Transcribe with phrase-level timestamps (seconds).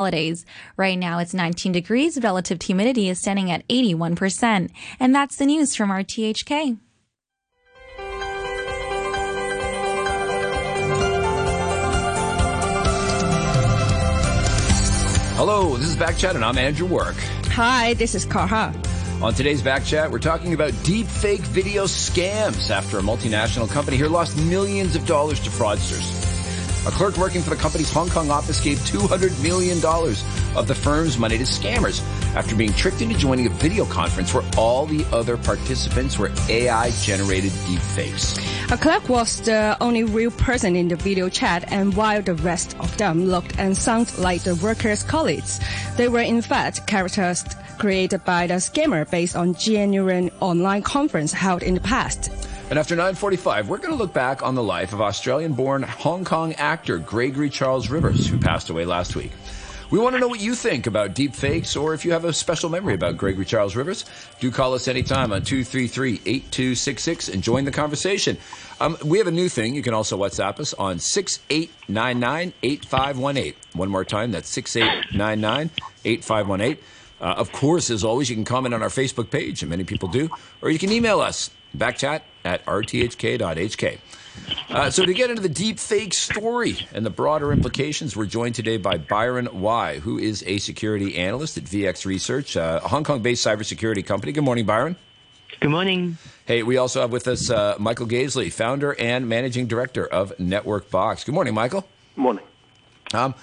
[0.00, 0.46] holidays.
[0.78, 2.18] Right now it's 19 degrees.
[2.22, 4.70] Relative humidity is standing at 81%.
[4.98, 6.78] And that's the news from RTHK.
[15.36, 17.16] Hello, this is Back Chat, and I'm Andrew Work.
[17.52, 18.72] Hi, this is Kara Ha.
[19.22, 23.98] On today's Back Chat, we're talking about deep fake video scams after a multinational company
[23.98, 26.29] here lost millions of dollars to fraudsters.
[26.86, 29.76] A clerk working for the company's Hong Kong office gave $200 million
[30.56, 32.00] of the firm's money to scammers
[32.34, 36.90] after being tricked into joining a video conference where all the other participants were AI
[37.02, 38.40] generated deepfakes.
[38.72, 42.74] A clerk was the only real person in the video chat, and while the rest
[42.80, 45.60] of them looked and sounded like the workers' colleagues,
[45.98, 47.44] they were in fact characters
[47.78, 52.30] created by the scammer based on genuine online conference held in the past.
[52.70, 56.52] And after 9:45, we're going to look back on the life of Australian-born Hong Kong
[56.54, 59.32] actor Gregory Charles Rivers, who passed away last week.
[59.90, 62.32] We want to know what you think about deep fakes or if you have a
[62.32, 64.04] special memory about Gregory Charles Rivers.
[64.38, 68.36] Do call us anytime on 233-8266 and join the conversation.
[68.80, 69.74] Um, we have a new thing.
[69.74, 73.54] You can also WhatsApp us on 6899-8518.
[73.72, 76.78] One more time, that's 6899-8518.
[77.20, 80.08] Uh, of course, as always, you can comment on our Facebook page, and many people
[80.08, 80.30] do,
[80.62, 83.98] or you can email us, backchat at rthk.hk.
[84.70, 88.54] Uh, so to get into the deep fake story and the broader implications, we're joined
[88.54, 93.04] today by Byron Y, who is a security analyst at VX Research, uh, a Hong
[93.04, 94.32] Kong-based cybersecurity company.
[94.32, 94.96] Good morning, Byron.
[95.60, 96.16] Good morning.
[96.46, 100.90] Hey, we also have with us uh, Michael Gazeley, founder and managing director of Network
[100.90, 101.24] Box.
[101.24, 101.86] Good morning, Michael.
[102.16, 102.44] Morning.
[103.12, 103.34] Um,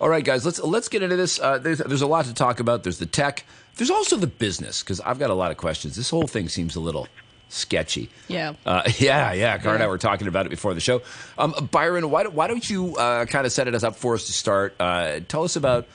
[0.00, 1.40] all right, guys, let's let's get into this.
[1.40, 2.82] Uh, there's, there's a lot to talk about.
[2.82, 3.44] There's the tech.
[3.76, 5.96] There's also the business because I've got a lot of questions.
[5.96, 7.08] This whole thing seems a little
[7.54, 8.10] sketchy.
[8.28, 8.54] Yeah.
[8.66, 9.58] Uh, yeah, yeah.
[9.58, 11.02] Car and I were talking about it before the show.
[11.38, 14.32] Um, Byron, why, why don't you uh, kind of set it up for us to
[14.32, 14.74] start?
[14.78, 15.86] Uh, tell us about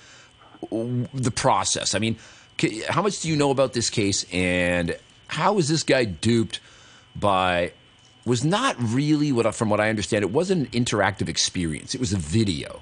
[0.71, 1.95] the process.
[1.95, 2.17] I mean,
[2.87, 6.59] how much do you know about this case, and how was this guy duped
[7.15, 7.71] by?
[8.25, 11.95] Was not really what, from what I understand, it wasn't an interactive experience.
[11.95, 12.81] It was a video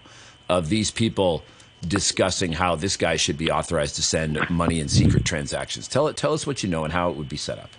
[0.49, 1.43] of these people
[1.87, 5.87] discussing how this guy should be authorized to send money in secret transactions.
[5.87, 6.17] Tell it.
[6.17, 7.69] Tell us what you know and how it would be set up.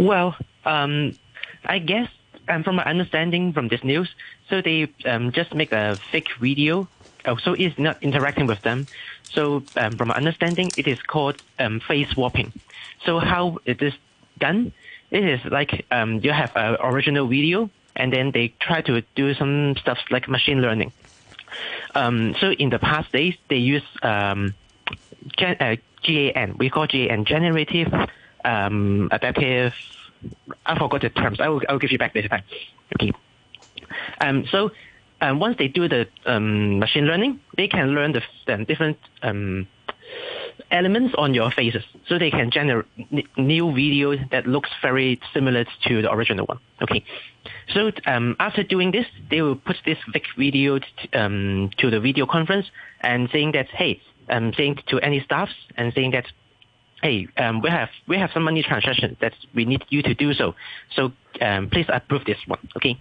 [0.00, 0.34] Well,
[0.64, 1.18] um,
[1.66, 2.08] I guess
[2.48, 4.08] um, from my understanding from this news,
[4.48, 6.88] so they um, just make a fake video.
[7.26, 8.88] Oh, so it's not interacting with them.
[9.34, 12.50] So um, from my understanding, it is called um, face swapping.
[13.04, 13.92] So how it is
[14.38, 14.72] done?
[15.10, 19.34] It is like um, you have an original video, and then they try to do
[19.34, 20.94] some stuff like machine learning.
[22.40, 24.54] So in the past days, they use um,
[25.36, 26.56] gen- uh, GAN.
[26.58, 27.92] We call GAN generative
[28.44, 29.72] um, adaptive.
[30.66, 31.40] I forgot the terms.
[31.40, 32.44] I will, I will give you back later time.
[32.94, 33.12] Okay.
[34.20, 34.70] Um, so
[35.20, 39.66] um, once they do the um, machine learning, they can learn the, different um,
[40.70, 42.86] elements on your faces, so they can generate
[43.36, 46.58] new videos that looks very similar to the original one.
[46.82, 47.04] Okay.
[47.74, 50.80] So um, after doing this, they will put this fake video
[51.12, 52.66] um, to the video conference
[53.00, 56.26] and saying that hey, um, saying to any staffs and saying that
[57.02, 60.34] hey, um, we have we have some money transaction that we need you to do
[60.34, 60.54] so.
[60.94, 62.66] So um, please approve this one.
[62.76, 62.98] Okay.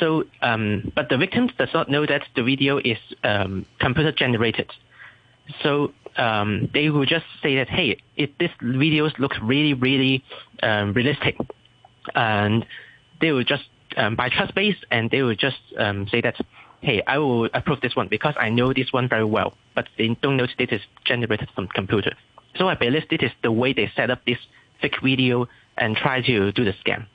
[0.00, 4.70] So, um, but the victim does not know that the video is um, computer generated.
[5.62, 10.24] So um, they will just say that, hey, it, this video looks really, really
[10.62, 11.36] um, realistic,
[12.14, 12.64] and
[13.20, 13.64] they will just
[13.96, 16.36] um, by trust base, and they will just um, say that,
[16.80, 20.16] hey, I will approve this one because I know this one very well, but they
[20.22, 22.14] don't know that it is generated from computer.
[22.56, 24.38] So I believe this is the way they set up this
[24.80, 27.06] fake video and try to do the scam.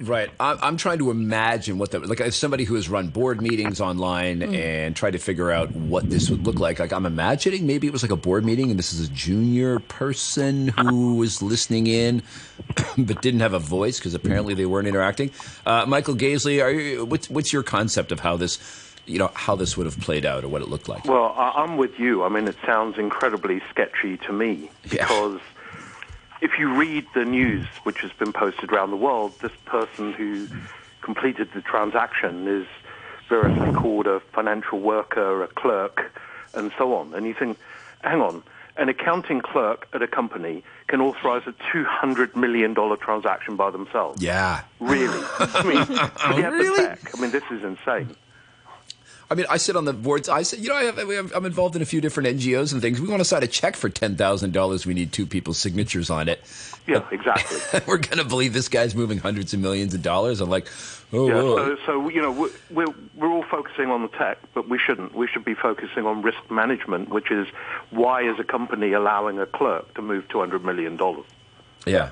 [0.00, 0.30] Right.
[0.38, 4.40] I'm trying to imagine what that like as somebody who has run board meetings online
[4.40, 4.54] mm.
[4.54, 6.78] and tried to figure out what this would look like.
[6.78, 9.78] Like I'm imagining maybe it was like a board meeting and this is a junior
[9.80, 12.22] person who was listening in
[12.98, 15.30] but didn't have a voice because apparently they weren't interacting.
[15.64, 18.58] Uh, Michael Gazeley, are you, what's what's your concept of how this
[19.08, 21.04] you know how this would have played out or what it looked like?
[21.04, 22.24] Well, I'm with you.
[22.24, 25.34] I mean, it sounds incredibly sketchy to me because.
[25.34, 25.54] Yeah
[26.40, 30.46] if you read the news which has been posted around the world, this person who
[31.00, 32.66] completed the transaction is
[33.28, 36.12] variously called a financial worker, a clerk,
[36.54, 37.14] and so on.
[37.14, 37.58] And you think,
[38.02, 38.42] hang on,
[38.76, 44.22] an accounting clerk at a company can authorize a $200 million transaction by themselves.
[44.22, 44.62] Yeah.
[44.80, 45.24] Really?
[45.38, 46.88] I mean, really?
[46.88, 48.14] I mean, this is insane.
[49.30, 50.28] I mean, I sit on the boards.
[50.28, 52.98] I said, you know, I have, I'm involved in a few different NGOs and things.
[53.00, 54.86] We want to sign a check for ten thousand dollars.
[54.86, 56.40] We need two people's signatures on it.
[56.86, 57.80] Yeah, exactly.
[57.86, 60.40] We're going to believe this guy's moving hundreds of millions of dollars.
[60.40, 60.66] I'm like,
[61.12, 64.70] oh, yeah, so, so you know we're, we're we're all focusing on the tech, but
[64.70, 65.14] we shouldn't.
[65.14, 67.46] We should be focusing on risk management, which is
[67.90, 71.26] why is a company allowing a clerk to move two hundred million dollars?
[71.86, 72.10] yeah.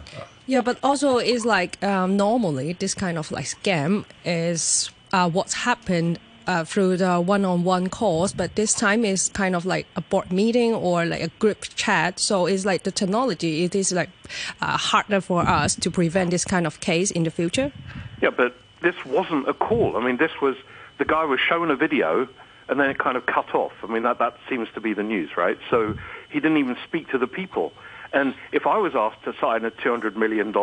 [0.48, 5.54] Yeah, but also it's like um, normally this kind of like scam is uh, what's
[5.54, 10.32] happened uh, through the one-on-one calls, but this time is kind of like a board
[10.32, 12.20] meeting or like a group chat.
[12.20, 13.64] So it's like the technology.
[13.64, 14.10] It is like
[14.60, 17.72] uh, harder for us to prevent this kind of case in the future.
[18.22, 19.96] Yeah, but this wasn't a call.
[19.96, 20.56] I mean, this was
[20.98, 22.28] the guy was shown a video
[22.68, 23.72] and then it kind of cut off.
[23.82, 25.58] I mean, that that seems to be the news, right?
[25.70, 25.96] So
[26.30, 27.72] he didn't even speak to the people.
[28.16, 30.56] And if I was asked to sign a $200 million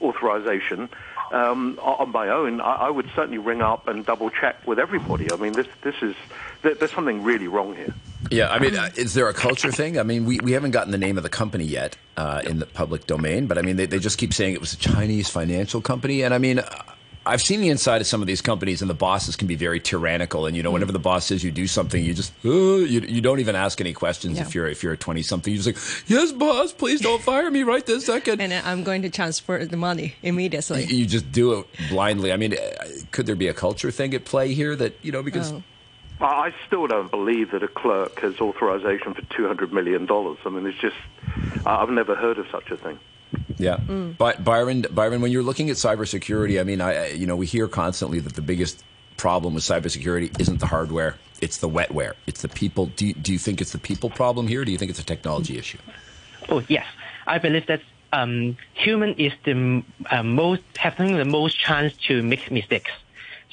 [0.00, 0.88] authorization
[1.32, 5.30] um, on my own, I, I would certainly ring up and double check with everybody.
[5.32, 6.14] I mean, this, this is,
[6.62, 7.92] there, there's something really wrong here.
[8.30, 9.98] Yeah, I mean, uh, is there a culture thing?
[9.98, 12.66] I mean, we, we haven't gotten the name of the company yet uh, in the
[12.66, 15.80] public domain, but I mean, they, they just keep saying it was a Chinese financial
[15.80, 16.22] company.
[16.22, 16.60] And I mean,
[17.26, 19.80] I've seen the inside of some of these companies, and the bosses can be very
[19.80, 20.44] tyrannical.
[20.46, 23.20] And you know, whenever the boss says you do something, you just uh, you, you
[23.20, 24.36] don't even ask any questions.
[24.36, 24.44] Yeah.
[24.44, 27.50] If you're if you're a twenty something, you're just like, yes, boss, please don't fire
[27.50, 28.40] me right this second.
[28.40, 30.84] And I'm going to transfer the money immediately.
[30.84, 32.32] you just do it blindly.
[32.32, 35.22] I mean, uh, could there be a culture thing at play here that you know
[35.22, 35.62] because Oh.
[36.20, 40.06] I I still don't believe that a clerk has authorization for $200 million.
[40.10, 40.96] I mean, it's just,
[41.66, 42.98] I've never heard of such a thing.
[43.58, 43.78] Yeah,
[44.18, 47.46] but Byron, Byron, when you're looking at cybersecurity, I mean, I I- you know we
[47.46, 48.82] hear constantly that the biggest
[49.16, 52.86] problem with cybersecurity isn't the hardware; it's the wetware, it's the people.
[52.86, 54.62] Do you, do you think it's the people problem here?
[54.62, 55.78] Or do you think it's a technology issue?
[56.48, 56.86] Oh yes,
[57.26, 57.80] I believe that
[58.12, 62.90] um, human is the uh, most having the most chance to make mistakes.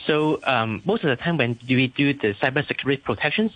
[0.07, 3.51] So um, most of the time when we do the cybersecurity protections,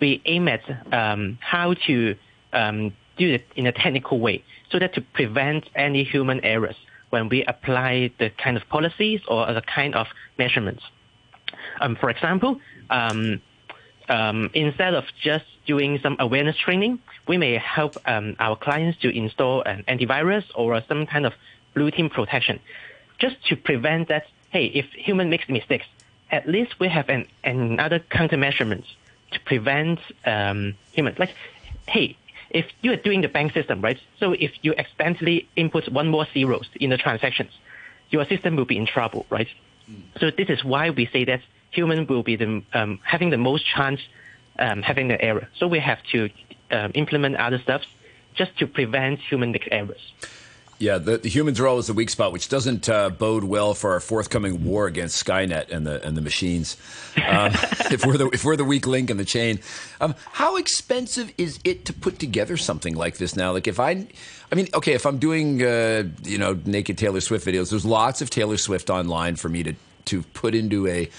[0.00, 2.14] we aim at um, how to
[2.52, 6.76] um, do it in a technical way, so that to prevent any human errors
[7.10, 10.06] when we apply the kind of policies or the kind of
[10.38, 10.82] measurements.
[11.80, 12.60] Um, for example,
[12.90, 13.40] um,
[14.08, 19.08] um, instead of just doing some awareness training, we may help um, our clients to
[19.14, 21.34] install an antivirus or some kind of
[21.74, 22.58] blue team protection,
[23.18, 24.26] just to prevent that.
[24.50, 25.86] Hey, if human makes mistakes,
[26.30, 28.86] at least we have an another countermeasurements
[29.32, 31.14] to prevent um, human.
[31.18, 31.34] Like,
[31.86, 32.16] hey,
[32.50, 33.98] if you are doing the bank system, right?
[34.18, 37.50] So if you accidentally input one more zeros in the transactions,
[38.10, 39.48] your system will be in trouble, right?
[40.20, 41.40] So this is why we say that
[41.70, 44.00] human will be the um, having the most chance
[44.58, 45.48] um, having the error.
[45.58, 46.28] So we have to
[46.70, 47.82] um, implement other stuff
[48.34, 50.12] just to prevent human errors.
[50.80, 53.94] Yeah, the, the humans are always the weak spot, which doesn't uh, bode well for
[53.94, 56.76] our forthcoming war against Skynet and the and the machines.
[57.16, 57.50] Um,
[57.90, 59.58] if we're the if we're the weak link in the chain,
[60.00, 63.50] um, how expensive is it to put together something like this now?
[63.50, 64.06] Like if I,
[64.52, 68.22] I mean, okay, if I'm doing uh, you know naked Taylor Swift videos, there's lots
[68.22, 69.74] of Taylor Swift online for me to
[70.04, 71.10] to put into a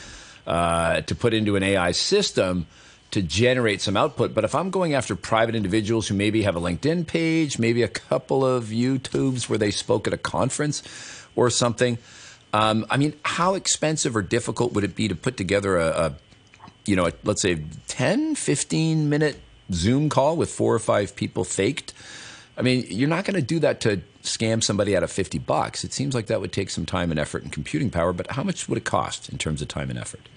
[0.48, 2.66] uh, to put into an AI system
[3.12, 4.34] to generate some output.
[4.34, 7.88] But if I'm going after private individuals who maybe have a LinkedIn page, maybe a
[7.88, 10.84] couple of YouTubes where they spoke at a conference
[11.36, 11.98] or something,
[12.54, 16.16] um, I mean, how expensive or difficult would it be to put together a, a
[16.86, 19.40] you know, a, let's say 10, 15 minute
[19.72, 21.94] Zoom call with four or five people faked?
[22.58, 25.84] I mean, you're not going to do that to scam somebody out of 50 bucks.
[25.84, 28.44] It seems like that would take some time and effort and computing power, but how
[28.44, 30.28] much would it cost in terms of time and effort?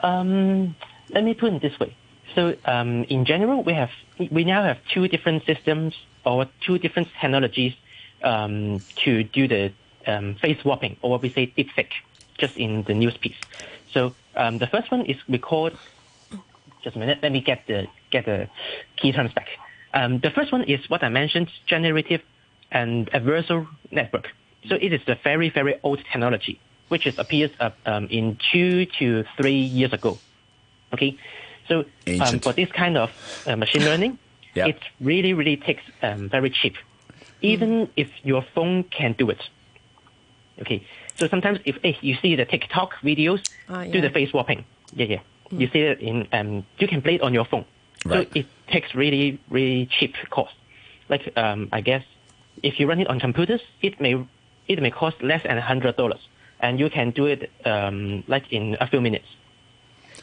[0.00, 0.74] Um,
[1.10, 1.96] let me put it this way.
[2.34, 3.90] So um, in general, we have
[4.30, 7.74] we now have two different systems or two different technologies
[8.22, 9.72] um, to do the
[10.06, 11.92] um, face swapping, or what we say deepfake,
[12.38, 13.36] just in the news piece.
[13.92, 15.70] So um, the first one is we call.
[16.84, 17.18] Just a minute.
[17.22, 18.48] Let me get the get the
[18.96, 19.48] key terms back.
[19.94, 22.20] Um, the first one is what I mentioned, generative
[22.70, 24.28] and adversarial network.
[24.68, 28.86] So it is a very very old technology, which is appears uh, um, in two
[28.98, 30.18] to three years ago.
[30.92, 31.16] Okay,
[31.68, 31.84] so
[32.20, 33.10] um, for this kind of
[33.46, 34.18] uh, machine learning,
[34.54, 34.66] Yeah.
[34.68, 36.74] it really really takes um, very cheap,
[37.42, 39.40] even if your phone can do it.
[40.60, 40.82] Okay,
[41.18, 44.64] so sometimes if hey, you see the TikTok videos, Ah, do the face swapping.
[44.94, 45.20] Yeah, yeah.
[45.50, 47.64] You see it in um, you can play it on your phone.
[48.04, 48.28] Right.
[48.32, 50.54] So it takes really really cheap cost.
[51.08, 52.04] Like um, I guess
[52.62, 54.14] if you run it on computers, it may
[54.66, 56.20] it may cost less than hundred dollars,
[56.60, 59.26] and you can do it um, like in a few minutes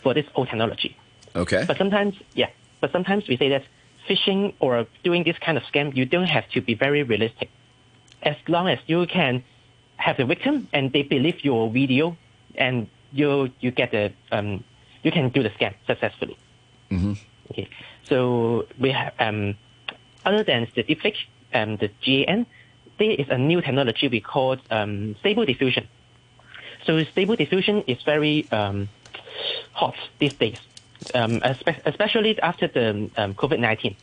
[0.05, 0.95] for this old technology.
[1.35, 1.65] Okay.
[1.67, 3.63] But sometimes, yeah, but sometimes we say that
[4.07, 7.49] phishing or doing this kind of scam, you don't have to be very realistic.
[8.21, 9.43] As long as you can
[9.97, 12.15] have the victim and they believe your video
[12.53, 14.63] and you you get the um,
[15.01, 16.37] you can do the scam successfully.
[16.91, 17.13] Mm-hmm.
[17.49, 17.67] Okay,
[18.09, 19.55] so we have um,
[20.23, 21.17] other than the deepfake,
[21.53, 22.45] um, the GAN,
[22.99, 25.87] there is a new technology we call um, stable diffusion.
[26.85, 28.89] So stable diffusion is very um,
[29.73, 30.59] hot these days,
[31.13, 31.41] um,
[31.85, 33.95] especially after the um, COVID-19.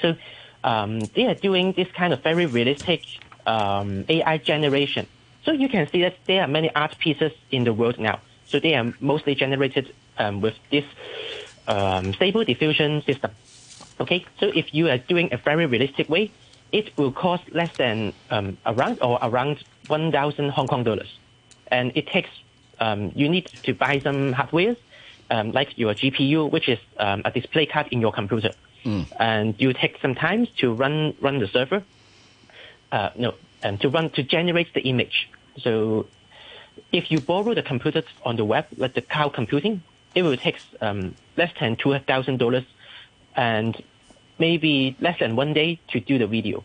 [0.00, 0.16] So
[0.64, 3.02] um, they are doing this kind of very realistic
[3.46, 5.06] um, AI generation.
[5.44, 8.20] So you can see that there are many art pieces in the world now.
[8.46, 10.84] So they are mostly generated um, with this
[11.66, 13.30] um, stable diffusion system.
[14.00, 16.30] Okay, so if you are doing a very realistic way,
[16.72, 18.12] it will cost less than
[18.66, 21.18] around or around 1,000 Hong Kong dollars.
[21.68, 22.30] And it takes,
[22.78, 24.76] um, you need to buy some hardware,
[25.30, 28.54] um, like your GPU, which is um, a display card in your computer.
[29.18, 31.84] And you take some time to run, run the server,
[32.90, 35.28] uh, no, um, to run, to generate the image.
[35.58, 36.06] So
[36.90, 39.82] if you borrow the computer on the web, like the cloud computing,
[40.14, 42.64] it will take um, less than two thousand dollars,
[43.36, 43.80] and
[44.38, 46.64] maybe less than one day to do the video.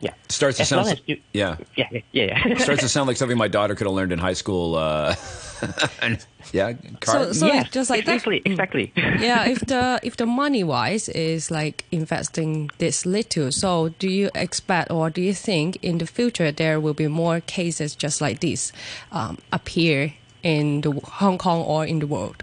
[0.00, 1.56] Yeah, Starts to as sound long as you, yeah.
[1.76, 2.48] yeah, yeah, yeah.
[2.48, 2.58] yeah.
[2.58, 4.76] Starts to sound like something my daughter could have learned in high school.
[4.76, 5.14] Uh,
[6.02, 8.14] and, yeah, So, Car- so yes, just like that.
[8.14, 8.92] exactly, exactly.
[8.96, 14.30] yeah, if the if the money wise is like investing this little, so do you
[14.34, 18.38] expect or do you think in the future there will be more cases just like
[18.40, 18.72] this
[19.12, 22.42] um, appear in the Hong Kong or in the world?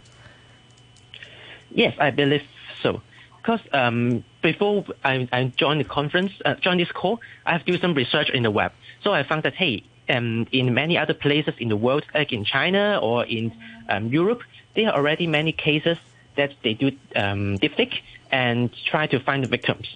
[1.72, 2.44] Yes, I believe
[2.82, 3.01] so.
[3.45, 7.77] Because um, before I, I joined the conference, uh, joined this call, I have do
[7.77, 8.71] some research in the web.
[9.03, 12.43] So I found that hey, um, in many other places in the world, like in
[12.43, 13.53] China or in
[13.87, 14.41] um, Europe,
[14.75, 15.99] there are already many cases
[16.37, 19.95] that they do um, deepfake and try to find the victims.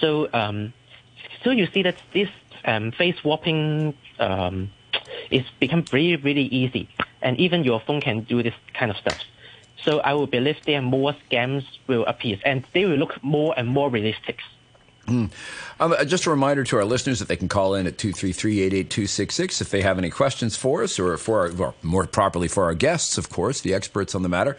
[0.00, 0.72] So, um,
[1.44, 2.30] so you see that this
[2.64, 4.72] um, face swapping um,
[5.30, 6.88] is become really, really easy,
[7.22, 9.20] and even your phone can do this kind of stuff.
[9.84, 13.54] So I will believe there are more scams will appear, and they will look more
[13.56, 14.40] and more realistic.
[15.06, 15.30] Um,
[15.78, 19.70] uh, just a reminder to our listeners that they can call in at 233-88266 if
[19.70, 23.18] they have any questions for us or for our, or more properly for our guests,
[23.18, 24.56] of course, the experts on the matter.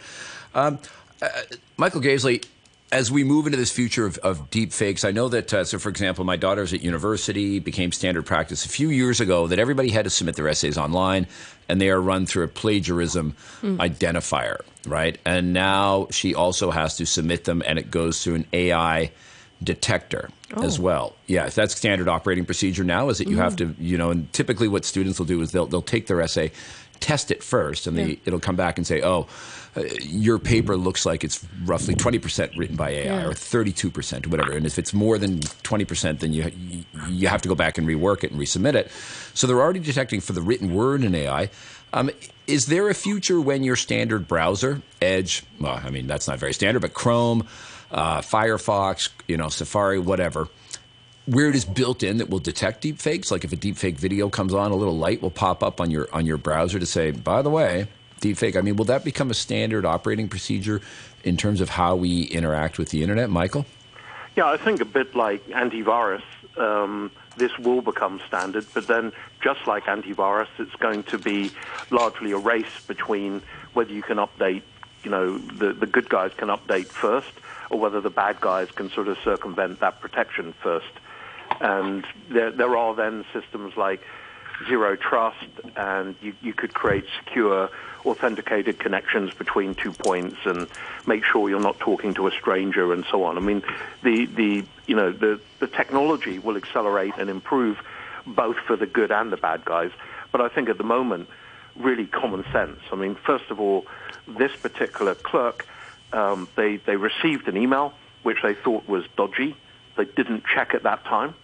[0.54, 0.78] Um,
[1.20, 1.28] uh,
[1.76, 2.44] Michael Gazeley,
[2.92, 5.78] as we move into this future of, of deep fakes, I know that, uh, so
[5.78, 9.90] for example, my daughter's at university, became standard practice a few years ago that everybody
[9.90, 11.26] had to submit their essays online
[11.68, 15.18] and they are run through a plagiarism identifier, right?
[15.24, 19.10] And now she also has to submit them and it goes through an AI
[19.62, 21.16] detector as well.
[21.26, 23.08] Yeah, that's standard operating procedure now.
[23.08, 25.66] Is that you have to, you know, and typically what students will do is they'll
[25.66, 26.52] they'll take their essay,
[27.00, 29.26] test it first, and they it'll come back and say, oh.
[29.78, 34.52] Uh, your paper looks like it's roughly 20% written by AI or 32% or whatever.
[34.52, 37.86] And if it's more than 20%, then you, you you have to go back and
[37.86, 38.90] rework it and resubmit it.
[39.34, 41.50] So they're already detecting for the written word in AI.
[41.92, 42.10] Um,
[42.46, 46.54] is there a future when your standard browser, Edge, well, I mean, that's not very
[46.54, 47.46] standard, but Chrome,
[47.90, 50.48] uh, Firefox, you know, Safari, whatever,
[51.26, 53.30] where it is built in that will detect deepfakes?
[53.30, 56.08] Like if a deepfake video comes on, a little light will pop up on your
[56.12, 57.88] on your browser to say, by the way,
[58.20, 58.56] deepfake.
[58.56, 60.80] I mean, will that become a standard operating procedure
[61.24, 63.66] in terms of how we interact with the internet, Michael?
[64.36, 66.22] Yeah, I think a bit like antivirus,
[66.58, 71.50] um, this will become standard, but then just like antivirus, it's going to be
[71.90, 73.42] largely a race between
[73.72, 74.62] whether you can update,
[75.02, 77.32] you know, the, the good guys can update first,
[77.70, 80.92] or whether the bad guys can sort of circumvent that protection first.
[81.60, 84.02] And there, there are then systems like
[84.68, 85.46] zero trust,
[85.76, 87.70] and you, you could create secure,
[88.04, 90.68] authenticated connections between two points, and
[91.06, 93.36] make sure you're not talking to a stranger, and so on.
[93.36, 93.62] I mean,
[94.02, 97.78] the the you know the the technology will accelerate and improve
[98.26, 99.90] both for the good and the bad guys.
[100.32, 101.28] But I think at the moment,
[101.76, 102.80] really common sense.
[102.92, 103.86] I mean, first of all,
[104.26, 105.66] this particular clerk,
[106.12, 109.56] um, they they received an email which they thought was dodgy.
[109.96, 111.34] They didn't check at that time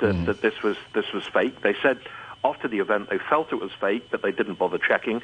[0.00, 0.24] that, hmm.
[0.26, 1.62] that this was this was fake.
[1.62, 1.98] They said
[2.44, 5.22] after the event they felt it was fake, but they didn't bother checking.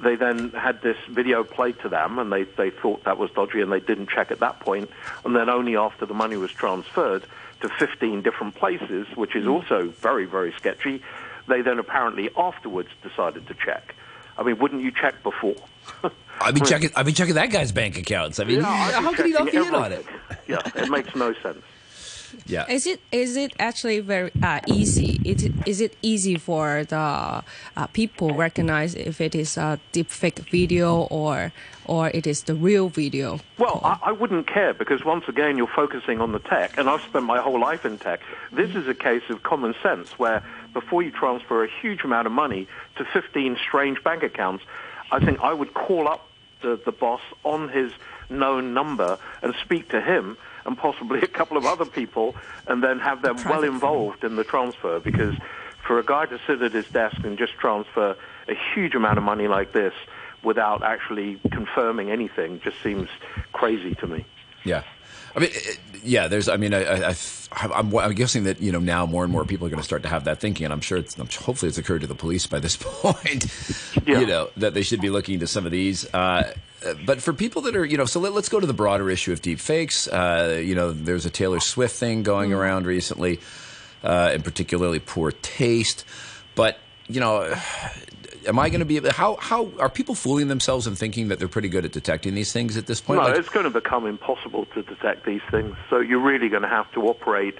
[0.00, 3.60] They then had this video played to them, and they, they thought that was dodgy,
[3.60, 4.90] and they didn't check at that point.
[5.24, 7.24] And then only after the money was transferred
[7.62, 9.50] to 15 different places, which is hmm.
[9.50, 11.02] also very, very sketchy,
[11.48, 13.94] they then apparently afterwards decided to check.
[14.36, 15.56] I mean, wouldn't you check before?
[16.40, 16.90] I've been checking.
[16.94, 18.38] I've been checking that guy's bank accounts.
[18.38, 20.06] I mean, Yeah, how could he not be in on it?
[20.46, 21.64] Yeah, it makes no sense.
[22.46, 22.66] Yeah.
[22.68, 25.20] Is it is it actually very uh, easy?
[25.24, 26.96] It, is it easy for the
[27.76, 31.52] uh, people recognize if it is a deepfake video or
[31.84, 33.40] or it is the real video?
[33.58, 37.02] Well, I, I wouldn't care because once again you're focusing on the tech, and I've
[37.02, 38.20] spent my whole life in tech.
[38.52, 40.42] This is a case of common sense where
[40.74, 44.64] before you transfer a huge amount of money to 15 strange bank accounts,
[45.10, 46.28] I think I would call up
[46.62, 47.92] the, the boss on his
[48.30, 52.34] known number and speak to him and possibly a couple of other people
[52.66, 55.34] and then have them well involved in the transfer because
[55.86, 58.16] for a guy to sit at his desk and just transfer
[58.48, 59.94] a huge amount of money like this
[60.42, 63.08] without actually confirming anything just seems
[63.52, 64.24] crazy to me.
[64.64, 64.82] Yeah.
[65.38, 66.26] I mean, it, yeah.
[66.26, 66.48] There's.
[66.48, 67.14] I mean, I, I,
[67.52, 70.02] I'm, I'm guessing that you know now more and more people are going to start
[70.02, 72.58] to have that thinking, and I'm sure it's hopefully it's occurred to the police by
[72.58, 73.46] this point.
[74.04, 74.18] Yeah.
[74.18, 76.12] You know that they should be looking into some of these.
[76.12, 76.52] Uh,
[77.06, 79.32] but for people that are, you know, so let, us go to the broader issue
[79.32, 80.08] of deep fakes.
[80.08, 82.56] Uh, you know, there's a Taylor Swift thing going mm.
[82.56, 83.38] around recently,
[84.02, 86.04] uh, and particularly poor taste.
[86.56, 86.78] But
[87.08, 87.54] you know,
[88.48, 91.48] am I going to be how how are people fooling themselves and thinking that they're
[91.48, 93.20] pretty good at detecting these things at this point?
[93.20, 95.76] No, like, it's going to become impossible to detect these things.
[95.90, 97.54] So you're really going to have to operate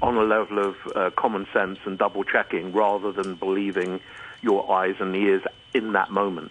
[0.00, 4.00] on a level of uh, common sense and double checking rather than believing
[4.42, 5.42] your eyes and ears
[5.74, 6.50] in that moment.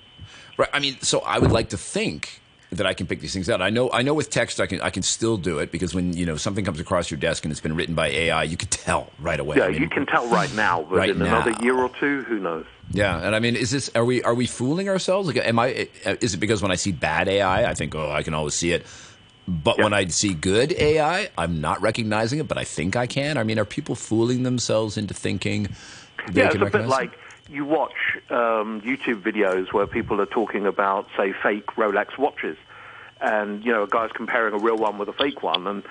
[0.57, 0.69] Right.
[0.74, 3.62] I mean, so I would like to think that I can pick these things out.
[3.62, 6.13] I know I know with text I can I can still do it because when
[6.13, 8.69] you know something comes across your desk and it's been written by AI, you can
[8.69, 9.57] tell right away.
[9.57, 11.41] Yeah, I mean, you can tell right now, but right in now.
[11.41, 12.65] another year or two, who knows?
[12.93, 15.27] Yeah, and I mean, is this are we are we fooling ourselves?
[15.27, 15.88] Like, am I?
[16.05, 18.71] Is it because when I see bad AI, I think, oh, I can always see
[18.71, 18.86] it,
[19.48, 19.83] but yeah.
[19.86, 23.38] when I see good AI, I'm not recognizing it, but I think I can.
[23.38, 25.69] I mean, are people fooling themselves into thinking?
[26.33, 27.17] yeah, it's a bit like
[27.50, 27.93] you watch
[28.29, 32.57] um, YouTube videos where people are talking about, say, fake Rolex watches,
[33.19, 35.83] and you know, a guy's comparing a real one with a fake one, and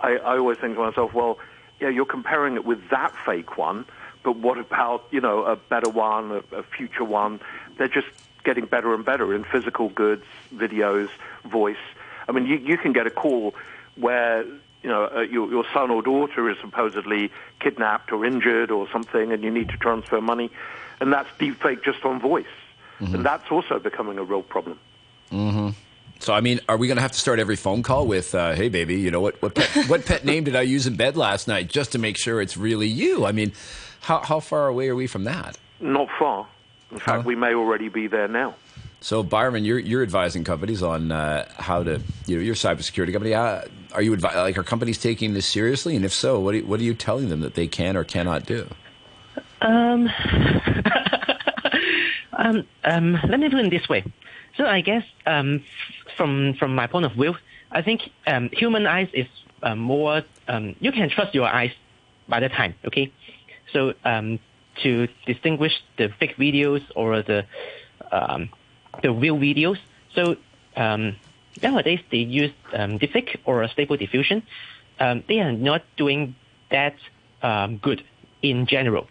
[0.00, 1.38] I, I always think to myself, well,
[1.80, 3.84] yeah, you're comparing it with that fake one,
[4.22, 7.40] but what about you know a better one, a, a future one?
[7.76, 8.08] They're just
[8.44, 11.08] getting better and better in physical goods, videos,
[11.44, 11.76] voice.
[12.28, 13.54] I mean, you, you can get a call
[13.96, 14.44] where
[14.82, 19.32] you know, uh, your, your son or daughter is supposedly kidnapped or injured or something,
[19.32, 20.50] and you need to transfer money,
[21.00, 22.46] and that's deepfake just on voice,
[23.00, 23.16] mm-hmm.
[23.16, 24.78] and that's also becoming a real problem.
[25.32, 25.70] Mm-hmm.
[26.20, 28.54] So, I mean, are we going to have to start every phone call with, uh,
[28.54, 29.40] "Hey, baby, you know what?
[29.40, 32.16] What pet, what pet name did I use in bed last night?" Just to make
[32.16, 33.24] sure it's really you.
[33.24, 33.52] I mean,
[34.00, 35.58] how how far away are we from that?
[35.80, 36.46] Not far.
[36.90, 38.54] In fact, we may already be there now.
[39.00, 43.34] So, Byron, you're you're advising companies on uh, how to, you know, your cybersecurity company.
[43.34, 43.62] Uh,
[43.92, 45.94] are you advi- like are companies taking this seriously?
[45.94, 48.04] And if so, what are you, what are you telling them that they can or
[48.04, 48.66] cannot do?
[49.60, 50.10] Um,
[52.32, 54.04] um, um, let me put it this way.
[54.56, 55.62] So I guess um,
[56.16, 57.36] from from my point of view,
[57.70, 59.26] I think um, human eyes is
[59.62, 60.22] uh, more.
[60.48, 61.70] Um, you can trust your eyes
[62.28, 62.74] by the time.
[62.84, 63.12] Okay,
[63.72, 64.38] so um,
[64.82, 67.44] to distinguish the fake videos or the
[68.12, 68.50] um,
[69.02, 69.78] the real videos.
[70.14, 70.36] So
[70.76, 71.16] um,
[71.62, 74.42] nowadays they use um, deepfake or stable diffusion.
[75.00, 76.34] Um, they are not doing
[76.70, 76.96] that
[77.42, 78.02] um, good
[78.42, 79.08] in general.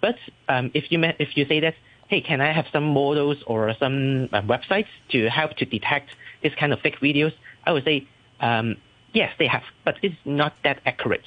[0.00, 0.16] But
[0.48, 1.74] um, if you if you say that,
[2.08, 6.10] hey, can I have some models or some uh, websites to help to detect
[6.42, 7.32] this kind of fake videos?
[7.64, 8.06] I would say
[9.12, 11.24] yes, they have, but it's not that accurate.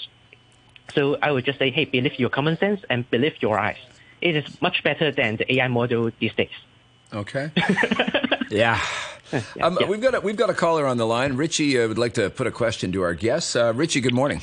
[0.94, 3.78] So I would just say, hey, believe your common sense and believe your eyes.
[4.22, 6.50] It is much better than the AI model these days.
[7.14, 7.52] Okay.
[8.50, 8.80] yeah.
[9.62, 9.88] Um, yeah.
[9.88, 11.36] We've got a, we've got a caller on the line.
[11.36, 13.56] Richie uh, would like to put a question to our guests.
[13.56, 14.42] Uh, Richie, good morning.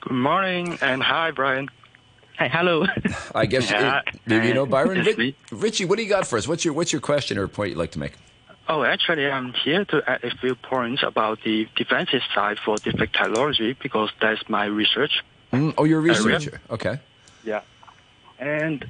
[0.00, 1.68] Good morning and hi, Brian.
[2.38, 2.86] Hi, hello.
[3.34, 5.04] I guess yeah, you, you know Byron.
[5.04, 6.46] Rich, Richie, what do you got for us?
[6.46, 8.12] What's your what's your question or point you'd like to make?
[8.68, 13.12] Oh, actually, I'm here to add a few points about the defensive side for deepfake
[13.12, 15.22] technology because that's my research.
[15.52, 16.54] Mm, oh, you're a researcher.
[16.54, 16.60] Area.
[16.70, 16.98] Okay.
[17.44, 17.62] Yeah,
[18.38, 18.84] and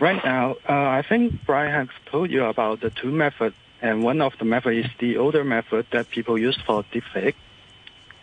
[0.00, 4.20] right now, uh, I think Brian has told you about the two methods, and one
[4.20, 7.34] of the methods is the older method that people use for deepfake,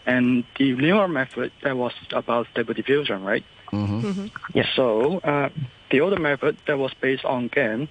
[0.05, 3.43] and the newer method that was about stable diffusion, right?
[3.71, 4.01] Mm-hmm.
[4.07, 4.27] Mm-hmm.
[4.53, 4.67] Yes.
[4.75, 5.49] So uh,
[5.91, 7.89] the older method that was based on GAN,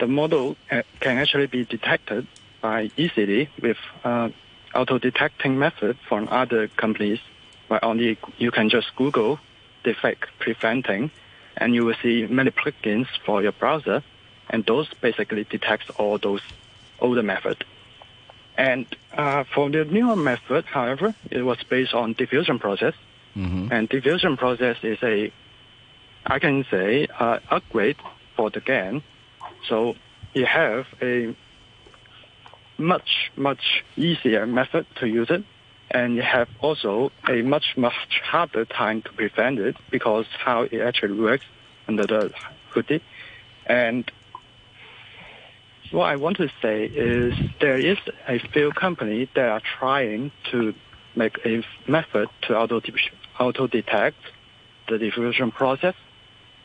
[0.00, 2.26] the model uh, can actually be detected
[2.60, 4.30] by easily with uh,
[4.74, 7.20] auto-detecting method from other companies.
[7.68, 9.38] But only you can just Google
[9.84, 11.10] deepfake preventing
[11.56, 14.02] and you will see many plugins for your browser,
[14.50, 16.42] and those basically detects all those
[17.00, 17.60] older methods.
[18.58, 22.94] And uh, for the newer method, however, it was based on diffusion process,
[23.34, 23.72] mm-hmm.
[23.72, 25.32] and diffusion process is a,
[26.26, 27.96] I can say, uh, upgrade
[28.36, 29.02] for the GAN.
[29.68, 29.94] So
[30.34, 31.34] you have a
[32.78, 35.42] much much easier method to use it
[35.96, 40.80] and you have also a much much harder time to prevent it because how it
[40.88, 41.46] actually works
[41.88, 42.30] under the
[42.72, 43.02] hoodie.
[43.64, 44.04] And
[45.92, 47.32] what I want to say is
[47.62, 47.96] there is
[48.28, 50.74] a few companies that are trying to
[51.14, 52.82] make a method to auto
[53.40, 54.18] auto detect
[54.88, 55.94] the diffusion process,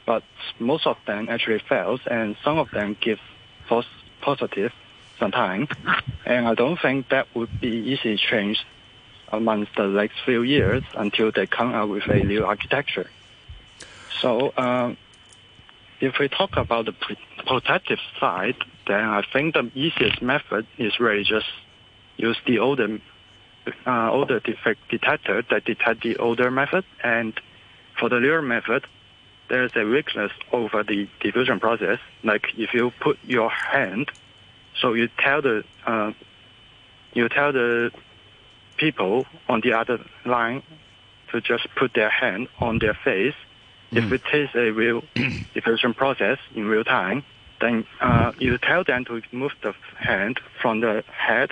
[0.05, 0.23] but
[0.59, 3.19] most of them actually fails, and some of them give
[3.69, 3.87] false
[4.19, 4.73] positive
[5.17, 5.69] sometimes.
[6.25, 8.57] and I don't think that would be easy change
[9.31, 13.09] amongst the next few years until they come out with a new architecture.
[14.21, 14.95] So, uh,
[15.99, 16.95] if we talk about the
[17.45, 18.55] protective side,
[18.87, 21.47] then I think the easiest method is really just
[22.17, 22.99] use the older
[23.85, 26.83] uh, older deepfake detector that detect the older method.
[27.03, 27.39] And
[27.99, 28.85] for the newer method,
[29.49, 31.99] there's a weakness over the diffusion process.
[32.23, 34.09] Like if you put your hand,
[34.79, 36.13] so you tell the uh,
[37.13, 37.91] you tell the
[38.81, 40.63] people on the other line
[41.31, 43.35] to just put their hand on their face.
[43.91, 43.97] Mm.
[43.97, 45.03] If it is a real
[45.53, 47.23] diffusion process in real time,
[47.61, 51.51] then uh, you tell them to move the hand from the head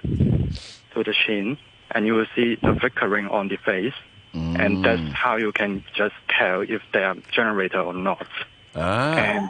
[0.93, 1.57] to the chin
[1.91, 3.93] and you will see the flickering on the face.
[4.33, 4.59] Mm.
[4.59, 8.27] And that's how you can just tell if they are generator or not.
[8.75, 9.15] Ah.
[9.15, 9.49] And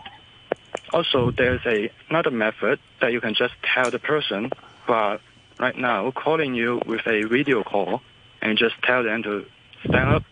[0.93, 4.51] also, there's a, another method that you can just tell the person
[4.85, 5.19] who are
[5.59, 8.01] right now calling you with a video call
[8.41, 9.45] and just tell them to
[9.87, 10.23] stand up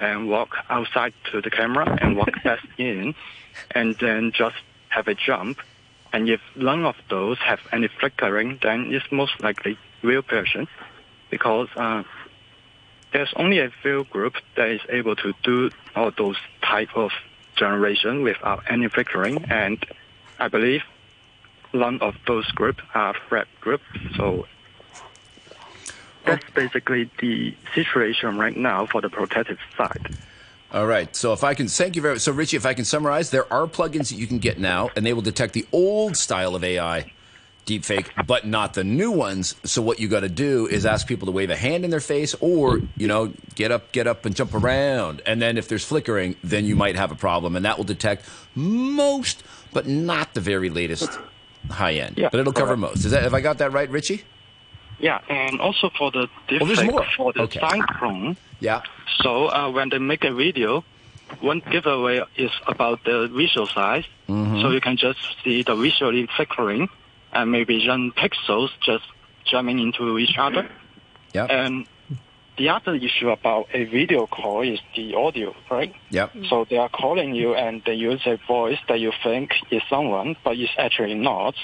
[0.00, 3.14] and walk outside to the camera and walk back in
[3.70, 4.56] and then just
[4.88, 5.58] have a jump.
[6.12, 10.68] And if none of those have any flickering, then it's most likely real person
[11.30, 12.04] because uh,
[13.12, 17.10] there's only a few groups that is able to do all those type of
[17.56, 19.84] generation without any flickering, and
[20.38, 20.82] I believe
[21.72, 23.84] none of those groups are threat groups.
[24.16, 24.46] So
[26.24, 30.16] that's basically the situation right now for the protective side.
[30.72, 31.14] All right.
[31.14, 32.22] So if I can, thank you very much.
[32.22, 35.06] So Richie, if I can summarize, there are plugins that you can get now, and
[35.06, 37.12] they will detect the old style of AI
[37.66, 39.54] deepfake, but not the new ones.
[39.64, 42.00] So what you got to do is ask people to wave a hand in their
[42.00, 45.22] face, or you know, get up, get up, and jump around.
[45.26, 48.26] And then if there's flickering, then you might have a problem, and that will detect
[48.54, 51.18] most, but not the very latest
[51.70, 52.18] high end.
[52.18, 52.80] Yeah, but it'll cover correct.
[52.80, 53.04] most.
[53.04, 53.22] Is that?
[53.22, 54.24] Have I got that right, Richie?
[54.98, 57.04] Yeah, and also for the Oh, deepfake more.
[57.16, 57.60] for the Okay.
[57.60, 58.36] synchron.
[58.60, 58.82] Yeah.
[59.22, 60.84] So uh, when they make a video,
[61.40, 64.04] one giveaway is about the visual size.
[64.28, 64.62] Mm-hmm.
[64.62, 66.88] So you can just see the visually flickering
[67.32, 69.04] and maybe run pixels just
[69.44, 70.68] jamming into each other.
[71.32, 71.46] Yeah.
[71.46, 71.86] And
[72.56, 75.92] the other issue about a video call is the audio, right?
[76.10, 76.28] Yeah.
[76.48, 80.36] So they are calling you and they use a voice that you think is someone,
[80.44, 81.56] but it's actually not.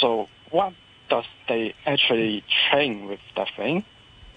[0.00, 0.74] So what
[1.10, 3.84] does they actually train with that thing?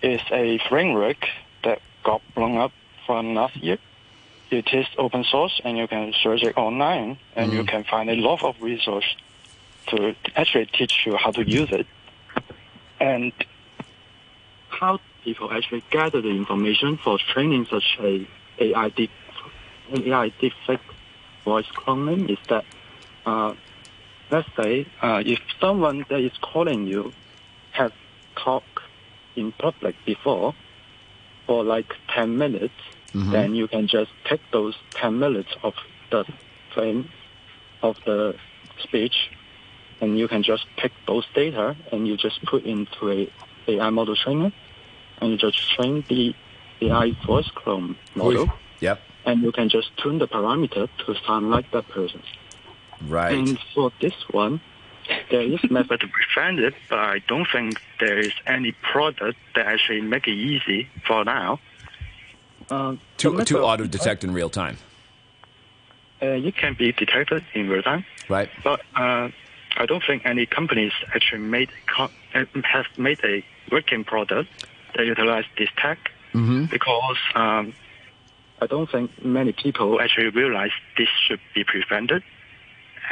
[0.02, 1.26] Is a framework
[1.64, 2.74] that got blown up
[3.06, 3.78] from last year.
[4.52, 8.16] It is open source and you can search it online and you can find a
[8.16, 9.16] lot of resources
[9.88, 11.88] to actually teach you how to use it.
[13.00, 13.32] And
[14.70, 18.28] how people actually gather the information for training such a
[18.60, 19.12] AI deep
[19.94, 20.80] AI deepfake
[21.46, 22.66] voice cloning is that
[23.26, 23.54] uh,
[24.34, 27.14] let's say uh, if someone that is calling you
[27.72, 27.92] has
[28.36, 28.80] talked
[29.36, 30.56] in public before
[31.46, 32.74] for like 10 minutes,
[33.32, 35.74] then you can just take those 10 minutes of
[36.10, 36.26] the
[36.74, 37.10] frame
[37.84, 38.34] of the
[38.82, 39.30] speech
[40.02, 43.32] and you can just take those data and you just put into a
[43.68, 44.52] AI model trainer
[45.20, 46.34] and you just train the
[46.82, 49.00] AI voice clone model Yep.
[49.26, 52.22] and you can just tune the parameter to sound like that person.
[53.08, 53.34] Right.
[53.34, 54.62] And for this one,
[55.30, 59.66] there is method to prevent it, but I don't think there is any product that
[59.66, 61.60] actually make it easy for now.
[62.70, 64.78] Uh, to method- to auto detect in real time.
[66.22, 68.50] Uh, it can be detected in real time, Right.
[68.64, 69.28] but uh,
[69.76, 74.50] I don't think any companies actually made co- uh, have made a working product
[74.96, 76.00] that utilize this tech
[76.34, 76.66] Mm-hmm.
[76.66, 77.74] because um,
[78.60, 82.24] I don't think many people actually realize this should be prevented,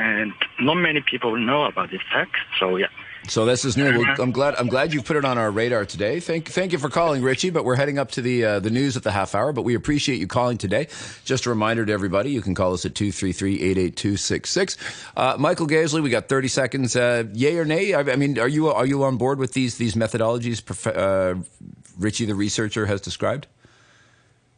[0.02, 2.30] and not many people know about this tech.
[2.60, 2.88] So yeah.
[3.28, 4.00] So this is new.
[4.00, 4.56] Well, I'm glad.
[4.56, 6.20] I'm glad you put it on our radar today.
[6.20, 7.52] Thank, thank you for calling, Richie.
[7.52, 9.54] But we're heading up to the uh, the news at the half hour.
[9.54, 10.88] But we appreciate you calling today.
[11.24, 14.78] Just a reminder to everybody, you can call us at 233-88266.
[15.16, 16.96] Uh, Michael Gazeley, we got 30 seconds.
[16.96, 17.94] Uh, yay or nay?
[17.94, 20.64] I, I mean, are you are you on board with these these methodologies?
[20.66, 21.36] prof- Uh,
[22.00, 23.46] Richie, the researcher, has described.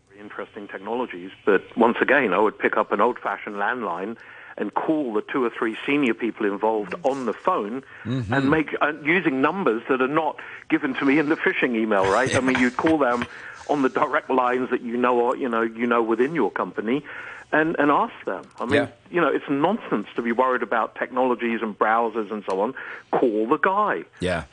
[0.09, 1.31] very interesting technologies.
[1.45, 4.15] But once again, I would pick up an old-fashioned landline
[4.57, 8.93] and call the two or three senior people involved on the phone and make uh,
[9.03, 10.39] using numbers that are not
[10.69, 12.09] given to me in the phishing email.
[12.11, 12.35] Right?
[12.35, 13.25] I mean, you'd call them
[13.69, 17.03] on the direct lines that you know, or, you know, you know within your company.
[17.51, 18.45] And, and ask them.
[18.59, 18.87] I mean, Yeah.
[19.11, 22.73] you know, it's nonsense to be worried about technologies and browsers and so on.
[23.11, 24.05] Call the guy.
[24.19, 24.45] Yeah.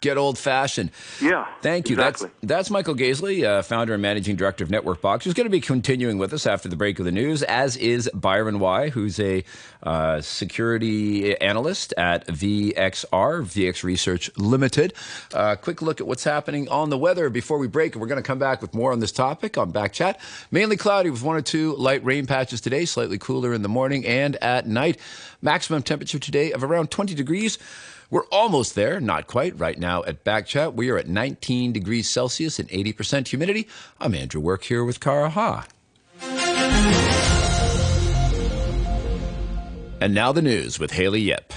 [0.00, 0.90] Get old fashioned.
[1.20, 1.46] Yeah.
[1.60, 1.96] Thank you.
[1.96, 2.30] Exactly.
[2.42, 5.50] That's that's Michael Gazeley, uh, founder and managing director of Network Box, who's going to
[5.50, 9.18] be continuing with us after the break of the news, as is Byron Y, who's
[9.18, 9.44] a
[9.82, 14.92] uh, security analyst at VXR, VX Research Limited.
[15.32, 18.22] Uh, quick look at what's happening on the weather before we break, and we're going
[18.22, 20.20] to come back with more on this topic on Back Chat.
[20.50, 24.04] Mainly cloudy with one or two light rain patches today, slightly cooler in the morning
[24.06, 24.98] and at night.
[25.40, 27.58] Maximum temperature today of around 20 degrees.
[28.10, 29.58] We're almost there, not quite.
[29.58, 33.68] Right now at Backchat, we are at 19 degrees Celsius and 80% humidity.
[34.00, 35.66] I'm Andrew Work here with Kara Ha.
[40.00, 41.52] And now the news with Haley Yip.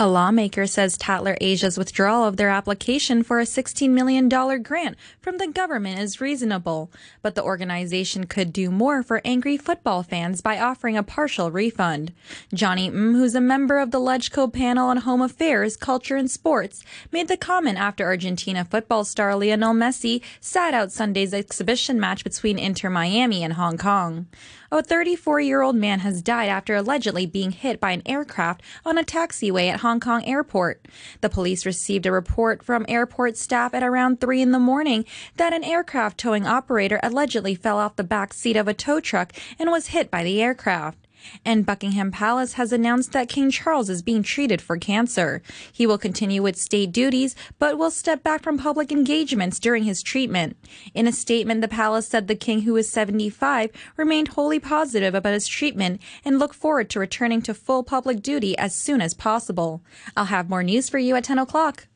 [0.00, 5.38] A lawmaker says Tatler Asia's withdrawal of their application for a $16 million grant from
[5.38, 10.56] the government is reasonable, but the organization could do more for angry football fans by
[10.56, 12.12] offering a partial refund.
[12.54, 16.84] Johnny Ng, who's a member of the LegCo panel on home affairs, culture, and sports,
[17.10, 22.56] made the comment after Argentina football star Lionel Messi sat out Sunday's exhibition match between
[22.56, 24.28] Inter Miami and Hong Kong.
[24.70, 28.98] A 34 year old man has died after allegedly being hit by an aircraft on
[28.98, 30.86] a taxiway at Hong Kong airport.
[31.22, 35.54] The police received a report from airport staff at around 3 in the morning that
[35.54, 39.70] an aircraft towing operator allegedly fell off the back seat of a tow truck and
[39.70, 40.98] was hit by the aircraft.
[41.44, 45.42] And Buckingham Palace has announced that King Charles is being treated for cancer.
[45.72, 50.02] He will continue with state duties, but will step back from public engagements during his
[50.02, 50.56] treatment.
[50.94, 55.34] In a statement, the palace said the king, who is 75, remained wholly positive about
[55.34, 59.82] his treatment and look forward to returning to full public duty as soon as possible.
[60.16, 61.86] I'll have more news for you at 10 o'clock.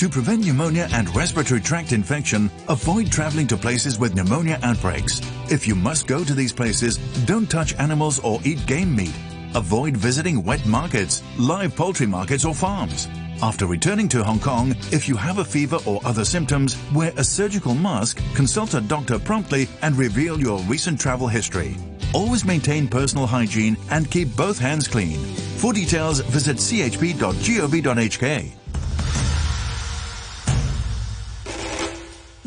[0.00, 5.20] To prevent pneumonia and respiratory tract infection, avoid traveling to places with pneumonia outbreaks.
[5.50, 9.12] If you must go to these places, don't touch animals or eat game meat.
[9.54, 13.08] Avoid visiting wet markets, live poultry markets or farms.
[13.42, 17.22] After returning to Hong Kong, if you have a fever or other symptoms, wear a
[17.22, 21.76] surgical mask, consult a doctor promptly, and reveal your recent travel history.
[22.14, 25.18] Always maintain personal hygiene and keep both hands clean.
[25.58, 27.20] For details, visit chp.gov.hk.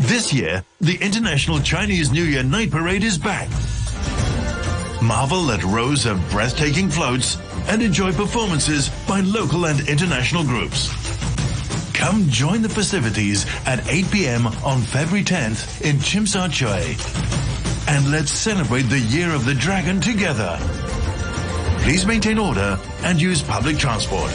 [0.08, 3.48] This year, the International Chinese New Year Night Parade is back.
[5.02, 7.38] Marvel at rows of breathtaking floats
[7.70, 10.92] and enjoy performances by local and international groups.
[11.94, 14.48] Come join the festivities at 8 p.m.
[14.66, 17.88] on February 10th in Sha Tsui.
[17.88, 20.58] And let's celebrate the Year of the Dragon together.
[21.84, 24.32] Please maintain order and use public transport.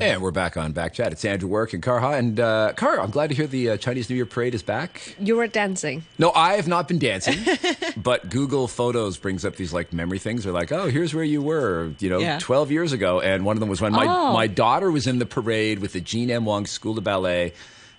[0.00, 1.12] And we're back on Back Chat.
[1.12, 2.12] It's Andrew Work and Kara.
[2.12, 5.14] And uh, Kara, I'm glad to hear the uh, Chinese New Year parade is back.
[5.20, 6.04] You were dancing.
[6.18, 7.36] No, I have not been dancing,
[7.98, 10.44] but Google Photos brings up these like memory things.
[10.44, 12.38] They're like, oh, here's where you were, you know, Yeah.
[12.38, 13.20] 12 years ago.
[13.20, 14.32] And one of them was when my, Oh.
[14.32, 16.46] my daughter was in the parade with the Jean M.
[16.46, 17.52] Wong School of Ballet,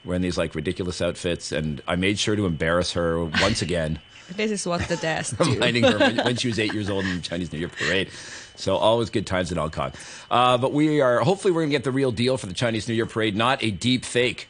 [0.03, 1.51] wearing these like ridiculous outfits.
[1.51, 3.99] And I made sure to embarrass her once again.
[4.35, 5.43] This is what the dads do.
[5.43, 8.09] reminding her when, when she was eight years old in the Chinese New Year parade.
[8.55, 9.91] So always good times in Hong Kong.
[10.29, 12.87] Uh, but we are hopefully we're going to get the real deal for the Chinese
[12.87, 14.47] New Year parade, not a deep fake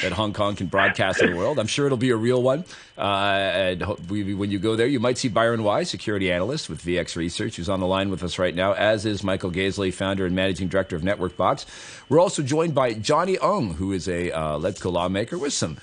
[0.00, 1.58] that Hong Kong can broadcast to the world.
[1.58, 2.64] I'm sure it'll be a real one.
[2.96, 6.82] Uh, and we, when you go there, you might see Byron Y, security analyst with
[6.82, 10.24] VX Research, who's on the line with us right now, as is Michael Gazeley, founder
[10.24, 11.66] and managing director of Network Box.
[12.08, 15.76] We're also joined by Johnny Ng, who is a uh, lawmaker with some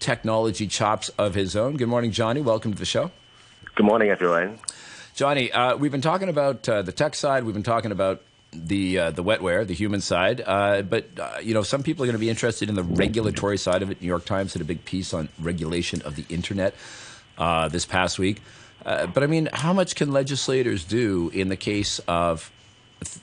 [0.00, 1.76] technology chops of his own.
[1.76, 2.40] Good morning, Johnny.
[2.40, 3.10] Welcome to the show.
[3.74, 4.58] Good morning, everyone.
[5.14, 7.44] Johnny, uh, we've been talking about uh, the tech side.
[7.44, 10.42] We've been talking about the uh, the wetware, the human side.
[10.44, 13.58] Uh, but uh, you know, some people are going to be interested in the regulatory
[13.58, 14.00] side of it.
[14.00, 16.74] New York Times did a big piece on regulation of the internet
[17.36, 18.42] uh, this past week.
[18.86, 22.50] Uh, but I mean, how much can legislators do in the case of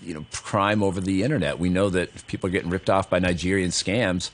[0.04, 1.60] you know crime over the internet?
[1.60, 4.30] We know that people are getting ripped off by Nigerian scams.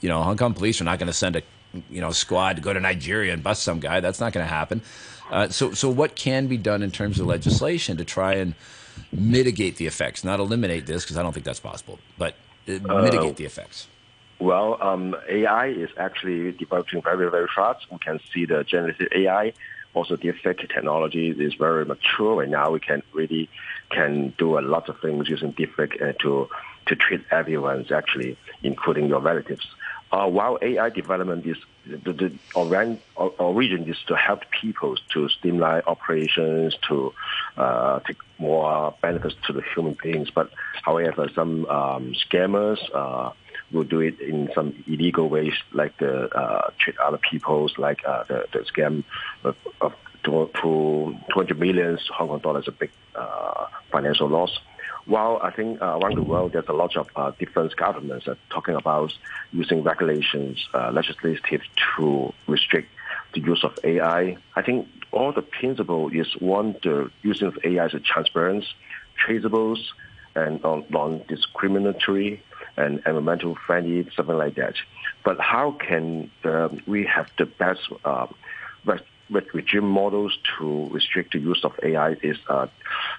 [0.00, 1.42] You know, Hong Kong police are not going to send a
[1.90, 4.00] you know squad to go to Nigeria and bust some guy.
[4.00, 4.82] That's not going to happen.
[5.30, 8.54] Uh, so, so what can be done in terms of legislation to try and
[9.12, 10.24] mitigate the effects?
[10.24, 12.34] Not eliminate this because I don't think that's possible, but
[12.68, 13.88] uh, mitigate the effects.
[14.38, 17.86] Well, um, AI is actually developing very, very fast.
[17.90, 19.54] We can see the generative AI,
[19.94, 22.70] also effect technology is very mature right now.
[22.70, 23.48] We can really
[23.90, 26.48] can do a lot of things using deepfake uh, to
[26.86, 29.66] to treat everyone, actually, including your relatives.
[30.12, 35.26] Uh, while AI development is the, the oran- or- origin is to help people to
[35.30, 37.14] streamline operations, to
[37.56, 40.28] uh, take more benefits to the human beings.
[40.30, 40.50] But
[40.82, 43.32] however, some um, scammers uh,
[43.72, 48.24] will do it in some illegal ways, like the uh, treat other people's, like uh,
[48.24, 49.04] the, the scam
[49.44, 49.94] of, of
[50.24, 54.58] to, to 200 million Hong Kong dollars, a big uh, financial loss.
[55.06, 58.38] While I think uh, around the world, there's a lot of uh, different governments that
[58.50, 59.12] talking about
[59.52, 61.62] using regulations, uh, legislative
[61.96, 62.88] to restrict
[63.34, 64.36] the use of AI.
[64.54, 68.64] I think all the principle is one, the using of AI is transparent,
[69.26, 69.78] traceables,
[70.34, 72.42] and non-discriminatory
[72.76, 74.74] and environmental friendly, something like that.
[75.24, 77.80] But how can uh, we have the best
[79.34, 82.66] uh, regime models to restrict the use of AI is uh,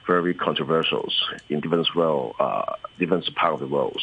[0.07, 1.11] very controversial
[1.49, 4.01] in different world, uh, different part of the world.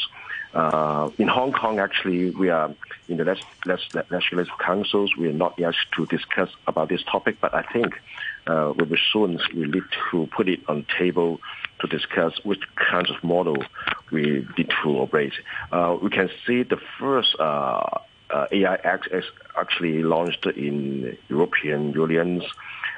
[0.53, 2.75] Uh, in Hong Kong, actually, we are
[3.09, 5.17] in the legislative councils.
[5.17, 8.01] We are not yet to discuss about this topic, but I think
[8.47, 11.41] uh, we will soon we need to put it on table
[11.81, 13.63] to discuss which kinds of model
[14.11, 15.35] we need to operate.
[15.71, 17.37] Uh, we can see the first
[18.33, 19.25] uh, AI Act is
[19.57, 22.45] actually launched in European unions.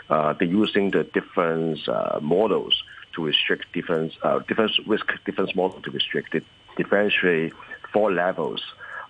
[0.09, 2.83] Uh, they're using the different uh, models
[3.15, 6.45] to restrict different uh, different risk different models to restrict it,
[6.77, 7.53] differentiate
[7.93, 8.63] four levels.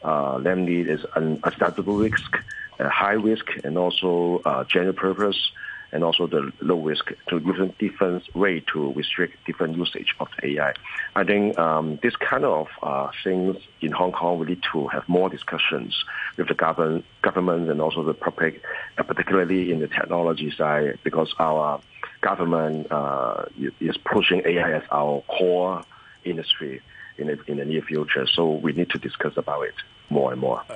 [0.03, 2.37] Uh, namely, is an acceptable risk,
[2.81, 5.53] high risk, and also uh, general purpose
[5.93, 10.73] and also the low risk to different different way to restrict different usage of AI.
[11.15, 15.09] I think um, this kind of uh, things in Hong Kong we need to have
[15.09, 15.95] more discussions
[16.37, 18.63] with the government, government and also the public,
[18.99, 21.81] uh, particularly in the technology side, because our
[22.23, 23.45] government uh,
[23.81, 25.85] is pushing AI as our core
[26.25, 26.81] industry
[27.19, 28.27] in the, in the near future.
[28.27, 29.75] So we need to discuss about it
[30.09, 30.63] more and more.
[30.69, 30.75] Uh,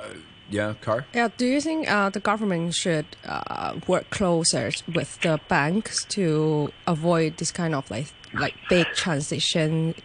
[0.49, 1.05] yeah, Car?
[1.13, 6.71] Yeah, do you think uh, the government should uh, work closer with the banks to
[6.85, 9.95] avoid this kind of like like big transition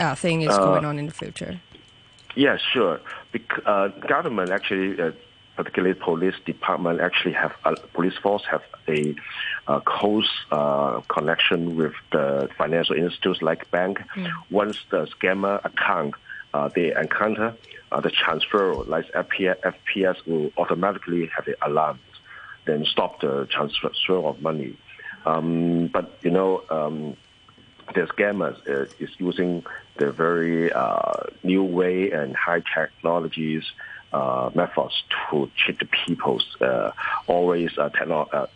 [0.00, 1.60] uh, thing is uh, going on in the future?
[2.34, 3.00] Yeah, sure.
[3.32, 5.12] Bec- uh, government actually, uh,
[5.56, 7.54] particularly police department, actually have
[7.92, 9.14] police force have a
[9.84, 10.28] close
[11.08, 14.02] connection with the financial institutes like bank.
[14.16, 14.32] Mm.
[14.50, 16.14] Once the scammer account
[16.74, 17.54] they encounter
[17.94, 22.00] uh, the transfer, like FPS, FPS will automatically have an alarm,
[22.66, 24.76] then stop the transfer of money.
[25.24, 27.16] Um, but you know, um,
[27.94, 29.64] the scammers uh, is using
[29.98, 33.62] the very uh, new way and high technologies
[34.12, 36.90] uh, methods to cheat the people's uh,
[37.28, 38.48] always uh, techno-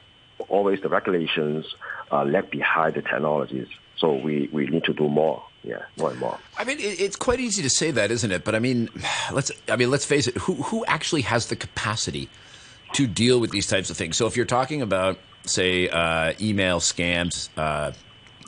[0.49, 1.65] always the regulations
[2.11, 3.69] lag behind the technologies.
[3.99, 6.39] So we, we need to do more yeah, more and more.
[6.57, 8.45] I mean, it's quite easy to say that, isn't it?
[8.45, 8.89] But I mean,
[9.33, 10.37] let's I mean, let's face it.
[10.39, 12.29] Who who actually has the capacity
[12.95, 14.17] to deal with these types of things?
[14.17, 17.93] So if you're talking about, say, uh, email scams, uh,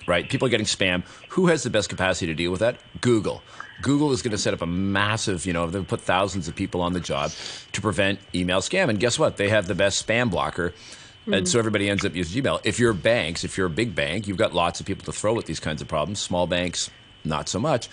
[0.06, 0.28] right?
[0.28, 1.02] People are getting spam.
[1.30, 2.76] Who has the best capacity to deal with that?
[3.00, 3.42] Google.
[3.82, 6.82] Google is going to set up a massive, you know, they've put thousands of people
[6.82, 7.32] on the job
[7.72, 8.90] to prevent email scam.
[8.90, 9.38] And guess what?
[9.38, 10.74] They have the best spam blocker
[11.22, 11.34] Mm-hmm.
[11.34, 12.60] And so everybody ends up using Gmail.
[12.64, 15.38] If you're banks, if you're a big bank, you've got lots of people to throw
[15.38, 16.18] at these kinds of problems.
[16.18, 16.90] Small banks,
[17.24, 17.88] not so much.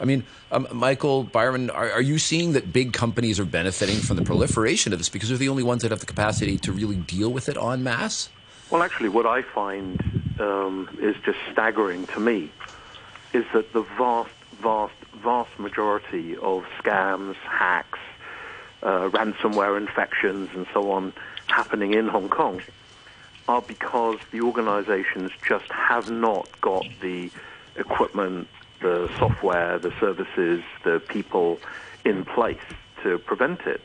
[0.00, 4.16] I mean, um, Michael, Byron, are, are, you seeing that big companies are benefiting from
[4.16, 6.96] the proliferation of this because they're the only ones that have the capacity to really
[6.96, 8.28] deal with it en masse?
[8.70, 10.00] Well, actually, what I find
[10.40, 12.50] um, is just staggering to me
[13.32, 17.98] is that the vast, vast, vast majority of scams, hacks,
[18.82, 21.12] uh, ransomware infections, and so on
[21.46, 22.60] happening in Hong Kong
[23.48, 27.30] are because the organizations just have not got the
[27.76, 28.48] equipment,
[28.82, 31.58] the software, the services, the people
[32.04, 32.60] in place
[33.02, 33.80] to prevent it.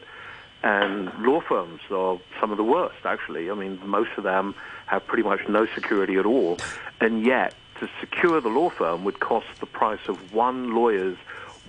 [0.63, 3.49] And law firms are some of the worst, actually.
[3.49, 4.55] I mean, most of them
[4.87, 6.57] have pretty much no security at all.
[6.99, 11.17] And yet, to secure the law firm would cost the price of one lawyer's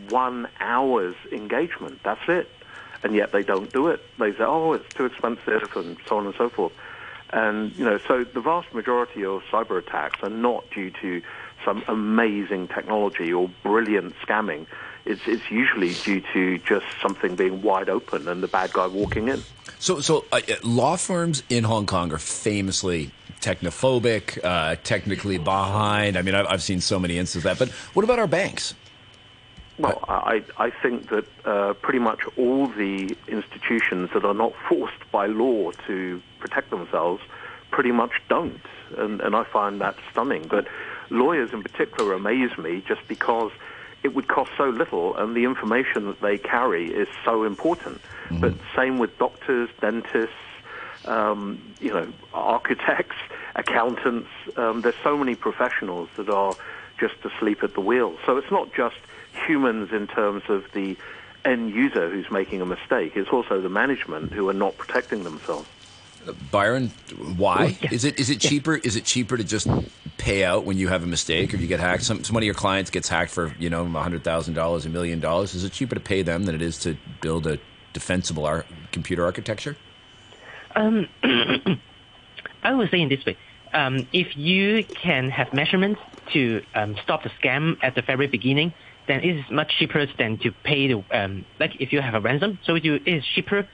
[0.09, 2.01] one hour's engagement.
[2.03, 2.49] That's it
[3.03, 4.01] and yet they don't do it.
[4.19, 6.73] They say, oh, it's too expensive, and so on and so forth.
[7.31, 11.23] And, you know, so the vast majority of cyber attacks are not due to
[11.69, 14.67] some amazing technology or brilliant scamming.
[15.05, 19.29] It's, it's usually due to just something being wide open and the bad guy walking
[19.29, 19.43] in.
[19.79, 26.17] So, so uh, law firms in Hong Kong are famously technophobic, uh, technically behind.
[26.17, 27.67] I mean, I've, I've seen so many instances of that.
[27.67, 28.75] But what about our banks?
[29.79, 35.11] Well, I, I think that uh, pretty much all the institutions that are not forced
[35.13, 37.23] by law to protect themselves
[37.71, 38.61] pretty much don't.
[38.97, 40.49] And, and I find that stunning.
[40.49, 40.67] But
[41.11, 43.51] lawyers in particular amaze me just because
[44.03, 48.01] it would cost so little and the information that they carry is so important.
[48.29, 48.41] Mm-hmm.
[48.41, 50.35] But same with doctors, dentists,
[51.05, 53.17] um, you know, architects,
[53.57, 54.29] accountants.
[54.57, 56.55] Um, there's so many professionals that are
[56.99, 58.17] just asleep at the wheel.
[58.27, 58.97] So it's not just
[59.47, 60.97] humans in terms of the
[61.45, 63.13] end user who's making a mistake.
[63.17, 65.69] It's also the management who are not protecting themselves.
[66.51, 66.89] Byron,
[67.37, 68.77] why is it is it cheaper?
[68.77, 69.69] Is it cheaper to just
[70.19, 72.03] pay out when you have a mistake or you get hacked?
[72.03, 75.21] Some, some of your clients gets hacked for you know hundred thousand dollars, a million
[75.21, 75.55] dollars.
[75.55, 77.59] Is it cheaper to pay them than it is to build a
[77.93, 79.77] defensible ar- computer architecture?
[80.77, 81.09] Um,
[82.63, 83.37] I would say in this way:
[83.73, 86.01] um, if you can have measurements
[86.33, 88.75] to um, stop the scam at the very beginning,
[89.07, 92.21] then it is much cheaper than to pay the um, like if you have a
[92.21, 92.59] ransom.
[92.65, 93.67] So it is cheaper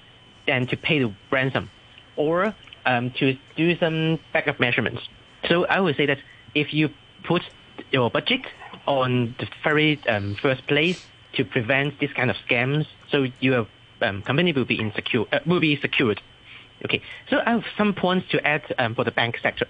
[0.47, 1.71] than to pay the ransom
[2.17, 2.55] or
[2.87, 5.03] um, to do some backup measurements.
[5.49, 6.19] So I would say that
[6.55, 6.91] if you
[7.25, 7.43] put
[7.91, 8.43] your budget
[8.87, 13.67] on the very um, first place to prevent this kind of scams, so your
[14.03, 16.21] um, company will be insecure, uh, will be secured.
[16.85, 19.67] Okay, so I have some points to add um, for the bank sector.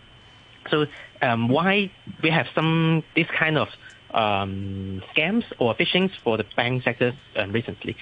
[0.70, 0.87] So
[1.22, 1.91] um, why
[2.22, 3.68] we have some this kind of
[4.11, 7.97] um, scams or phishings for the bank sector um, recently?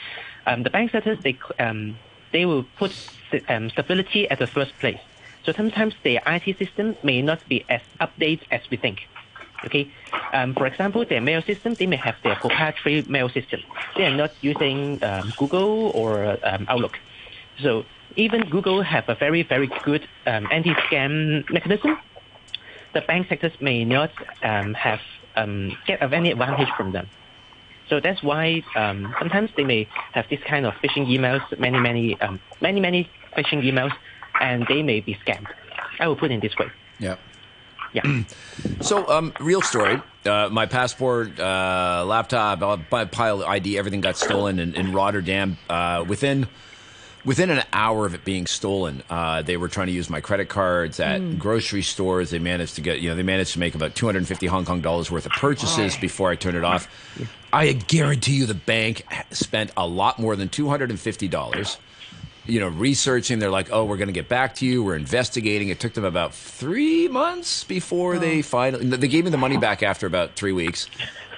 [0.47, 1.39] The bank sectors they
[2.33, 2.93] they will put
[3.73, 5.01] stability at the first place.
[5.45, 9.01] So sometimes their IT system may not be as updated as we think.
[9.65, 9.89] Okay,
[10.33, 13.61] um, for example, their mail system they may have their proprietary mail system.
[13.97, 16.99] They are not using um, Google or um, Outlook.
[17.61, 17.85] So
[18.17, 21.99] even Google have a very very good um, anti-scam mechanism.
[22.93, 24.11] The bank sectors may not
[24.43, 25.01] um, have
[25.37, 27.09] um, get any advantage from them.
[27.89, 32.17] So that's why sometimes they may have this kind of phishing emails, many, many,
[32.61, 33.93] many, many phishing emails,
[34.41, 35.47] and they may be scammed.
[35.99, 36.71] I will put it in this way.
[36.99, 37.17] Yeah.
[37.93, 38.23] Yeah.
[38.81, 40.01] so, um, real story.
[40.25, 45.59] Uh, my passport, uh, laptop, uh, my pile ID, everything got stolen in, in Rotterdam.
[45.69, 46.47] Uh, within
[47.25, 50.49] within an hour of it being stolen, uh, they were trying to use my credit
[50.49, 51.39] cards at Mm.
[51.39, 52.31] grocery stores.
[52.31, 55.09] They managed to get, you know, they managed to make about 250 Hong Kong dollars
[55.11, 56.89] worth of purchases before I turned it off.
[57.53, 61.77] I guarantee you the bank spent a lot more than $250
[62.47, 63.39] you know, researching.
[63.39, 64.83] They're like, oh, we're going to get back to you.
[64.83, 65.69] We're investigating.
[65.69, 68.85] It took them about three months before they finally.
[68.85, 70.89] They gave me the money back after about three weeks,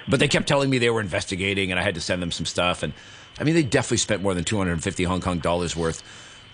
[0.07, 2.45] but they kept telling me they were investigating, and I had to send them some
[2.45, 2.81] stuff.
[2.81, 2.93] And
[3.39, 6.03] I mean, they definitely spent more than 250 Hong Kong dollars worth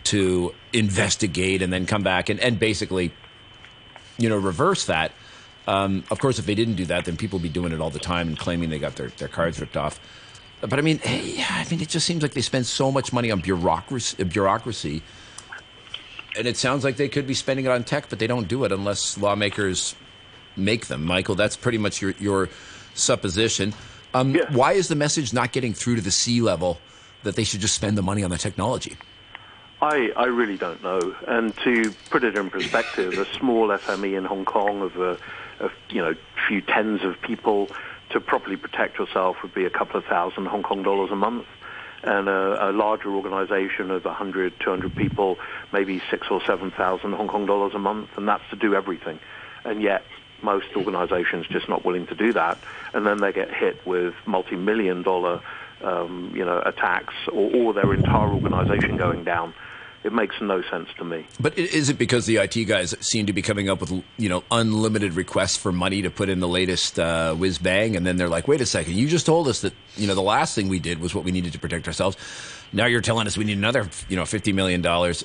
[0.05, 3.11] to investigate and then come back and, and basically,
[4.17, 5.11] you know, reverse that.
[5.67, 7.91] Um, of course, if they didn't do that, then people would be doing it all
[7.91, 9.99] the time and claiming they got their, their cards ripped off.
[10.61, 13.11] But I mean, hey, yeah, I mean, it just seems like they spend so much
[13.11, 15.01] money on bureaucracy, bureaucracy,
[16.37, 18.63] and it sounds like they could be spending it on tech, but they don't do
[18.63, 19.95] it unless lawmakers
[20.55, 21.03] make them.
[21.03, 22.49] Michael, that's pretty much your your
[22.93, 23.73] supposition.
[24.13, 26.79] Um, Why is the message not getting through to the C level
[27.23, 28.97] that they should just spend the money on the technology?
[29.81, 31.15] I, I really don't know.
[31.27, 35.17] And to put it in perspective, a small SME in Hong Kong of a,
[35.59, 36.13] of, you know,
[36.47, 37.69] few tens of people
[38.11, 41.45] to properly protect yourself would be a couple of thousand Hong Kong dollars a month.
[42.03, 45.37] And a, a larger organization of 100, 200 people,
[45.71, 48.09] maybe six or 7,000 Hong Kong dollars a month.
[48.17, 49.19] And that's to do everything.
[49.63, 50.03] And yet,
[50.41, 52.57] most organizations just not willing to do that.
[52.93, 55.41] And then they get hit with multi-million dollar,
[55.83, 59.53] um, you know, attacks or, or their entire organization going down.
[60.03, 61.27] It makes no sense to me.
[61.39, 64.43] But is it because the IT guys seem to be coming up with you know
[64.49, 68.29] unlimited requests for money to put in the latest uh, whiz bang, and then they're
[68.29, 70.79] like, "Wait a second, you just told us that you know the last thing we
[70.79, 72.17] did was what we needed to protect ourselves.
[72.73, 75.23] Now you're telling us we need another you know fifty million dollars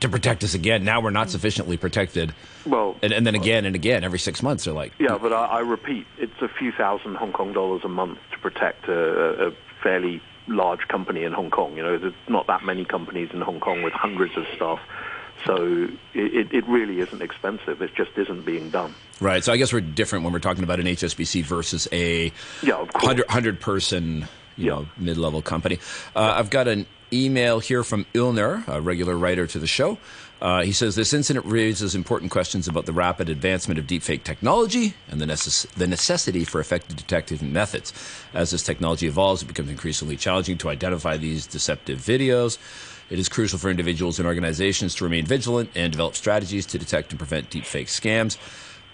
[0.00, 0.84] to protect us again.
[0.84, 4.64] Now we're not sufficiently protected." Well, and, and then again and again every six months
[4.64, 7.88] they're like, Yeah, but I, I repeat, it's a few thousand Hong Kong dollars a
[7.88, 9.52] month to protect a, a
[9.82, 11.76] fairly large company in Hong Kong.
[11.76, 14.80] You know, there's not that many companies in Hong Kong with hundreds of staff.
[15.44, 17.82] So it, it really isn't expensive.
[17.82, 18.94] It just isn't being done.
[19.20, 19.44] Right.
[19.44, 22.32] So I guess we're different when we're talking about an HSBC versus a
[22.62, 24.26] Yeah, 100, 100 person,
[24.56, 25.78] you know, mid level company.
[26.16, 29.98] Uh, I've got an email here from Ilner, a regular writer to the show.
[30.40, 34.94] Uh, he says this incident raises important questions about the rapid advancement of deepfake technology
[35.08, 37.92] and the, necess- the necessity for effective detective methods.
[38.34, 42.58] As this technology evolves, it becomes increasingly challenging to identify these deceptive videos.
[43.10, 47.10] It is crucial for individuals and organizations to remain vigilant and develop strategies to detect
[47.10, 48.36] and prevent deepfake scams.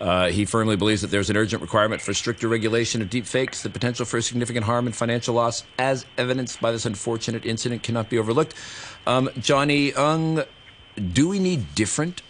[0.00, 3.62] Uh, he firmly believes that there's an urgent requirement for stricter regulation of deepfakes.
[3.62, 8.08] The potential for significant harm and financial loss, as evidenced by this unfortunate incident, cannot
[8.08, 8.54] be overlooked.
[9.06, 10.42] Um, Johnny Ng,
[10.96, 12.22] do we need different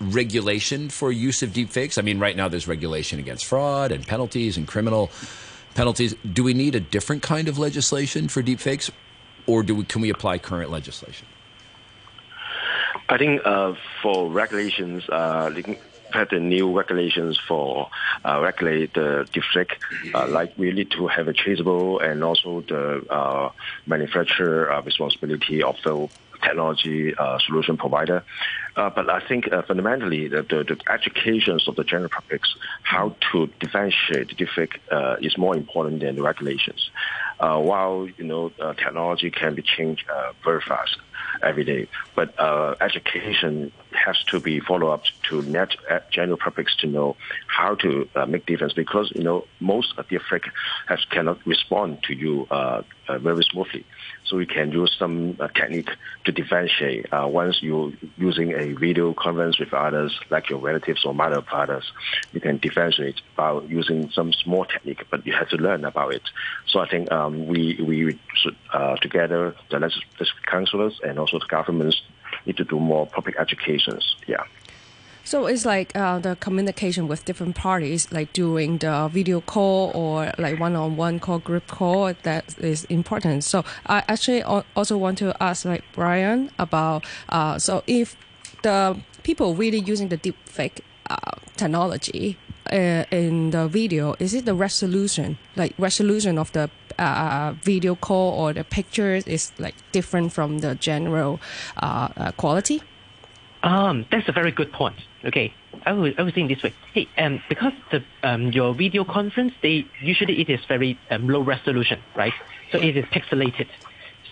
[0.00, 1.98] regulation for use of deepfakes?
[1.98, 5.10] I mean, right now there's regulation against fraud and penalties and criminal
[5.74, 6.14] penalties.
[6.32, 8.90] Do we need a different kind of legislation for deepfakes,
[9.46, 11.26] or do we, can we apply current legislation?
[13.08, 15.78] I think uh, for regulations, uh, looking
[16.30, 17.90] the new regulations for
[18.24, 19.72] uh, regulate the deepfake,
[20.14, 23.50] uh, like we need to have a traceable and also the uh,
[23.86, 26.08] manufacturer uh, responsibility of the
[26.40, 28.24] technology uh, solution provider.
[28.76, 32.42] Uh, but I think uh, fundamentally, the, the, the educations of the general public,
[32.82, 36.90] how to differentiate deepfake uh, is more important than the regulations.
[37.38, 40.04] While you know technology can be changed
[40.44, 40.96] very fast
[41.42, 42.34] every day, but
[42.80, 47.16] education has to be follow up to net uh, general publics to know
[47.46, 50.50] how to uh, make difference because you know most of the Africa
[50.88, 53.84] has cannot respond to you uh, uh, very smoothly.
[54.24, 55.90] So you can use some uh, technique
[56.24, 57.12] to differentiate.
[57.12, 61.46] Uh, once you're using a video conference with others, like your relatives or mother of
[61.52, 61.90] others,
[62.32, 66.22] you can differentiate by using some small technique, but you have to learn about it.
[66.66, 68.56] So I think um, we we should
[69.00, 72.02] together the legislative councillors and also the governments
[72.46, 74.16] need to do more public educations.
[74.26, 74.44] Yeah.
[75.24, 80.32] So it's like uh, the communication with different parties, like during the video call or
[80.38, 83.42] like one-on-one call, group call, that is important.
[83.42, 88.16] So I actually also want to ask like Brian about uh, so if
[88.62, 90.78] the people really using the deepfake
[91.10, 92.38] uh, technology
[92.72, 98.32] uh, in the video, is it the resolution, like resolution of the uh, video call
[98.32, 101.40] or the pictures is like different from the general
[101.76, 102.82] uh, uh, quality?
[103.62, 104.96] Um, that's a very good point.
[105.24, 105.52] Okay,
[105.84, 106.72] I would I would think this way.
[106.92, 111.40] Hey, um, because the um your video conference, they usually it is very um, low
[111.40, 112.34] resolution, right?
[112.70, 113.66] So it is pixelated.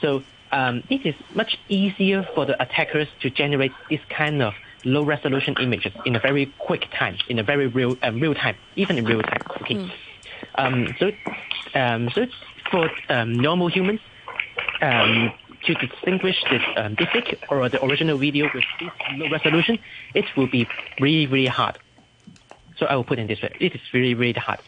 [0.01, 4.55] So um, it is much easier for the attackers to generate this kind of
[4.85, 8.57] low resolution images in a very quick time, in a very real um, real time,
[8.77, 9.41] even in real time.
[9.63, 9.93] Okay.
[10.57, 11.11] Um, so
[11.75, 12.27] um, so
[12.71, 14.01] for um, normal humans,
[14.81, 15.33] um,
[15.67, 19.79] to distinguish the um, deepfake or the original video with this low resolution,
[20.15, 20.69] it will be
[21.01, 21.79] really, really hard.
[22.77, 24.61] So I will put in this way: it is really, really hard.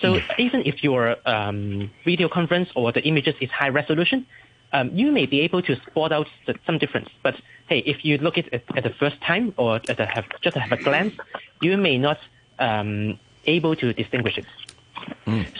[0.00, 4.26] So even if your um, video conference or the images is high resolution,
[4.72, 7.10] um, you may be able to spot out the, some difference.
[7.22, 7.36] But
[7.68, 10.56] hey, if you look at it at the first time or at the have, just
[10.56, 11.14] have a glance,
[11.60, 12.18] you may not
[12.58, 14.46] um, able to distinguish it.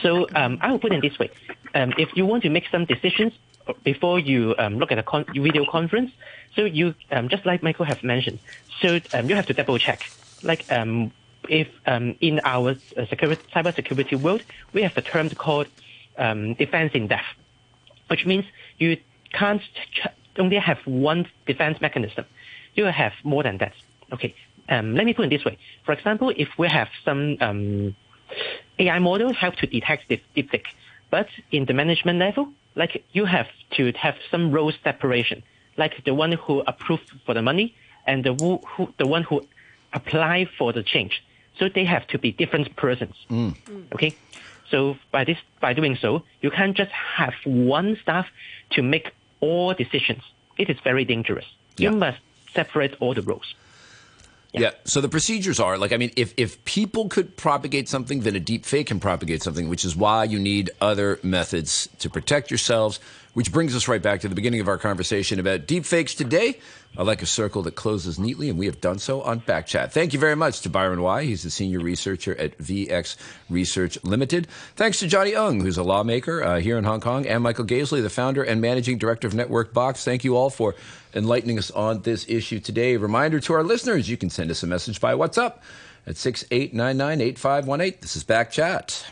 [0.02, 1.30] So um, I will put it this way:
[1.74, 3.32] um, if you want to make some decisions
[3.84, 6.10] before you um, look at a con- video conference,
[6.56, 8.38] so you um, just like Michael have mentioned,
[8.80, 10.00] so um, you have to double check.
[10.42, 11.12] Like um,
[11.48, 11.68] if
[12.20, 15.68] in our uh, security, cyber security world, we have a term called
[16.16, 17.24] defense in depth,
[18.08, 18.44] which means
[18.78, 18.96] you
[19.32, 19.62] can't
[19.92, 20.06] ch-
[20.38, 22.24] only have one defense mechanism.
[22.74, 23.72] You have more than that.
[24.12, 24.34] Okay.
[24.68, 25.58] Let me put it this way.
[25.84, 27.36] For example, if we have some
[28.80, 30.66] AI model help to detect this deepfake.
[31.10, 35.42] But in the management level, like you have to have some role separation,
[35.76, 37.74] like the one who approved for the money
[38.06, 39.46] and the who, who the one who
[39.92, 41.22] apply for the change.
[41.58, 43.14] So they have to be different persons.
[43.28, 43.54] Mm.
[43.56, 43.92] Mm.
[43.94, 44.16] Okay.
[44.70, 48.28] So by this, by doing so, you can't just have one staff
[48.70, 50.22] to make all decisions.
[50.56, 51.46] It is very dangerous.
[51.76, 51.90] Yeah.
[51.90, 52.20] You must
[52.54, 53.54] separate all the roles.
[54.52, 54.70] Yeah.
[54.84, 58.40] So the procedures are like, I mean, if if people could propagate something, then a
[58.40, 63.00] deep fake can propagate something, which is why you need other methods to protect yourselves.
[63.32, 66.58] Which brings us right back to the beginning of our conversation about deep fakes today.
[66.98, 69.92] I like a circle that closes neatly, and we have done so on Backchat.
[69.92, 71.22] Thank you very much to Byron Y.
[71.22, 73.16] He's the senior researcher at VX
[73.48, 74.48] Research Limited.
[74.74, 78.02] Thanks to Johnny Ng, who's a lawmaker uh, here in Hong Kong, and Michael Gazeley,
[78.02, 80.04] the founder and managing director of Network Box.
[80.04, 80.74] Thank you all for
[81.14, 82.96] enlightening us on this issue today.
[82.96, 85.54] Reminder to our listeners, you can send us a message by WhatsApp
[86.06, 88.00] at 68998518.
[88.00, 89.04] This is Back Chat.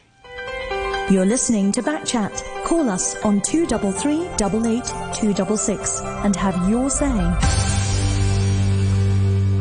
[1.11, 2.64] You're listening to Backchat.
[2.64, 7.07] Call us on 233 88 266 and have your say.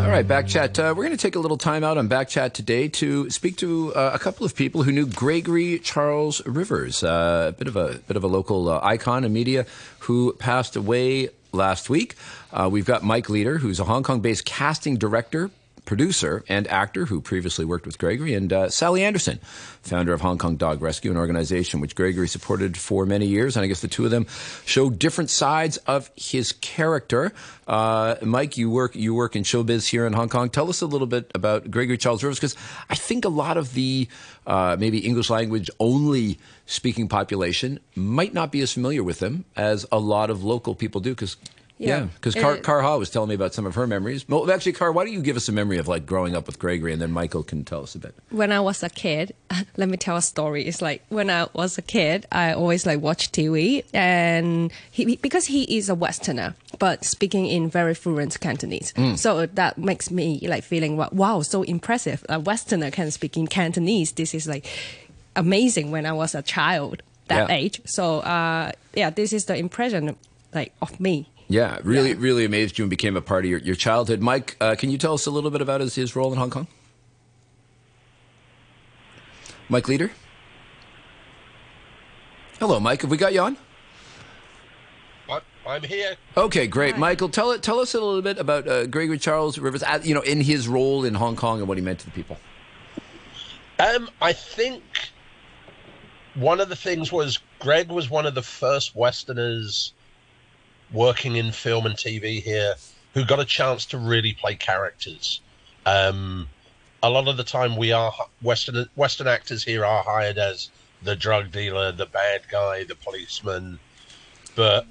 [0.07, 0.77] All right, Backchat.
[0.77, 3.95] Uh, we're going to take a little time out on Backchat today to speak to
[3.95, 7.99] uh, a couple of people who knew Gregory Charles Rivers, uh, a bit of a
[8.07, 9.65] bit of a local uh, icon in media,
[9.99, 12.15] who passed away last week.
[12.53, 15.51] Uh, we've got Mike Leeder, who's a Hong Kong-based casting director.
[15.85, 19.39] Producer and actor who previously worked with Gregory, and uh, Sally Anderson,
[19.83, 23.55] founder of Hong Kong Dog Rescue, an organization which Gregory supported for many years.
[23.55, 24.27] And I guess the two of them
[24.65, 27.31] show different sides of his character.
[27.65, 30.49] Uh, Mike, you work you work in showbiz here in Hong Kong.
[30.49, 32.57] Tell us a little bit about Gregory Charles Rivers, because
[32.89, 34.09] I think a lot of the
[34.45, 36.37] uh, maybe English language only
[36.67, 41.01] speaking population might not be as familiar with him as a lot of local people
[41.01, 41.11] do.
[41.15, 41.35] Because
[41.79, 41.87] Yeah.
[41.99, 44.25] yeah, because Car, It- Kara Ha was telling me about some of her memories.
[44.27, 46.57] Well, actually, Car, why don't you give us a memory of like growing up with
[46.57, 48.15] Gregory, and then Michael can tell us a bit.
[48.31, 49.35] when I was a kid,
[49.77, 50.65] let me tell a story.
[50.65, 55.45] It's like when I was a kid, I always like watch TV, and he because
[55.45, 59.15] he is a Westerner, but speaking in very fluent Cantonese, mm.
[59.15, 62.25] so that makes me like feeling wow, so impressive.
[62.27, 64.13] A Westerner can speak in Cantonese.
[64.13, 64.65] This is like
[65.37, 65.91] amazing.
[65.91, 67.55] When I was a child, that Yeah.
[67.55, 70.15] age, so uh, yeah, this is the impression
[70.53, 71.29] like of me.
[71.49, 74.19] Yeah, really, really amazed you and became a part of your, your childhood.
[74.21, 76.49] Mike, uh, can you tell us a little bit about his, his role in Hong
[76.49, 76.67] Kong?
[79.69, 80.11] Mike Leeder?
[82.59, 83.01] Hello, Mike.
[83.03, 83.57] Have we got you on?
[85.65, 86.15] I'm here.
[86.37, 87.27] Okay, great, Michael.
[87.27, 87.61] Tell it.
[87.61, 89.83] Tell us a little bit about uh, Gregory Charles Rivers.
[89.83, 92.11] uh, You know, in his role in Hong Kong and what he meant to the
[92.11, 92.37] people.
[93.77, 94.81] Um, I think
[96.37, 99.93] one of the things was Greg was one of the first Westerners
[100.91, 102.75] working in film and TV here
[103.13, 105.41] who got a chance to really play characters.
[105.85, 106.47] Um,
[107.01, 110.69] a lot of the time, we are Western Western actors here are hired as
[111.01, 113.79] the drug dealer, the bad guy, the policeman,
[114.55, 114.85] but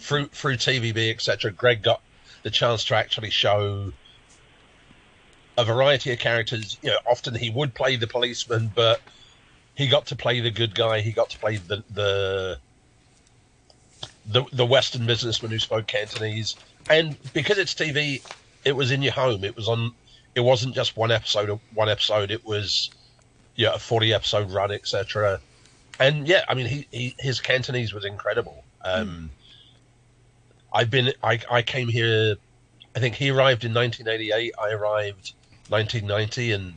[0.00, 1.52] through through TVB, etc.
[1.52, 2.00] Greg got
[2.42, 3.92] the chance to actually show
[5.58, 6.76] a variety of characters.
[6.82, 9.00] You know, often he would play the policeman, but
[9.76, 11.00] he got to play the good guy.
[11.00, 12.58] He got to play the the
[14.28, 16.56] the, the Western businessman who spoke Cantonese.
[16.90, 18.22] And because it's TV,
[18.64, 19.44] it was in your home.
[19.44, 19.92] It was on.
[20.34, 21.60] It wasn't just one episode.
[21.74, 22.30] One episode.
[22.30, 22.90] It was
[23.54, 25.40] yeah, a forty episode run, etc.
[26.00, 28.64] And yeah, I mean, he, he his Cantonese was incredible.
[28.82, 29.30] Um,
[30.72, 31.12] I've been.
[31.22, 32.36] I I came here.
[32.94, 34.54] I think he arrived in 1988.
[34.58, 35.34] I arrived
[35.68, 36.74] 1990, and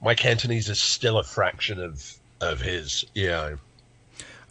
[0.00, 3.04] my Cantonese is still a fraction of of his.
[3.14, 3.56] Yeah.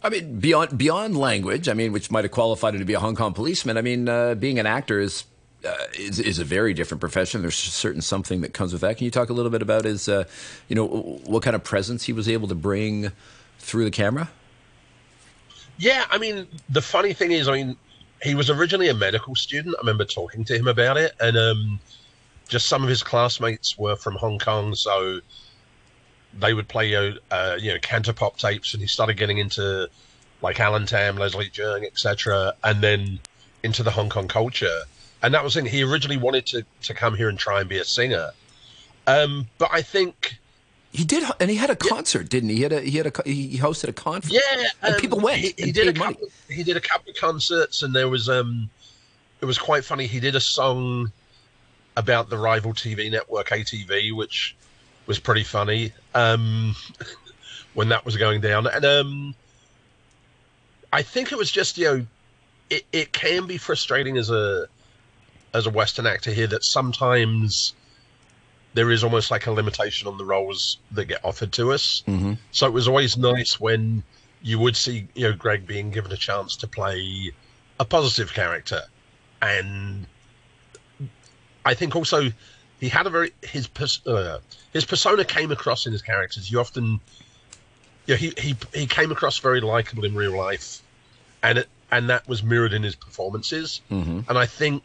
[0.02, 3.00] I mean, beyond beyond language, I mean, which might have qualified him to be a
[3.00, 3.76] Hong Kong policeman.
[3.76, 5.24] I mean, uh, being an actor is,
[5.64, 7.40] uh, is is a very different profession.
[7.40, 8.96] There's certain something that comes with that.
[8.96, 10.24] Can you talk a little bit about his, uh,
[10.68, 10.86] you know,
[11.24, 13.12] what kind of presence he was able to bring
[13.60, 14.28] through the camera?
[15.78, 17.76] Yeah, I mean, the funny thing is, I mean,
[18.22, 19.76] he was originally a medical student.
[19.78, 21.80] I remember talking to him about it, and um,
[22.48, 25.20] just some of his classmates were from Hong Kong, so
[26.38, 29.88] they would play uh, uh, you know cantopop tapes, and he started getting into
[30.40, 33.20] like Alan Tam, Leslie Cheung, etc., and then
[33.62, 34.82] into the Hong Kong culture.
[35.22, 35.66] And that was thing.
[35.66, 38.30] He originally wanted to to come here and try and be a singer,
[39.06, 40.38] um, but I think
[40.92, 42.56] He did, and he had a concert, didn't he?
[42.56, 44.34] He had a he had a he hosted a conference.
[44.34, 45.38] Yeah, and um, people went.
[45.38, 46.16] He, he did a paid money.
[46.50, 48.68] He did a couple of concerts, and there was um,
[49.40, 50.06] it was quite funny.
[50.06, 51.12] He did a song
[51.96, 54.56] about the rival TV network ATV, which
[55.06, 56.74] was pretty funny um,
[57.74, 58.66] when that was going down.
[58.66, 59.34] And um,
[60.92, 62.06] I think it was just you know,
[62.70, 64.66] it, it can be frustrating as a
[65.54, 67.74] as a Western actor here that sometimes
[68.74, 72.02] there is almost like a limitation on the roles that get offered to us.
[72.06, 72.34] Mm-hmm.
[72.52, 74.02] So it was always nice when
[74.40, 77.32] you would see, you know, Greg being given a chance to play
[77.78, 78.80] a positive character,
[79.40, 80.06] and
[81.64, 82.30] I think also
[82.82, 84.40] he had a very his pers- uh,
[84.72, 86.50] his persona came across in his characters.
[86.50, 86.98] You often,
[88.06, 90.82] yeah, he he he came across very likable in real life,
[91.44, 93.82] and it and that was mirrored in his performances.
[93.88, 94.28] Mm-hmm.
[94.28, 94.82] And I think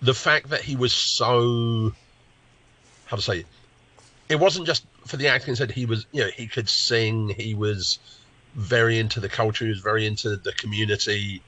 [0.00, 1.92] the fact that he was so
[3.06, 3.44] how to say
[4.28, 7.52] it wasn't just for the acting said he was you know he could sing he
[7.52, 7.98] was
[8.54, 11.42] very into the culture he was very into the community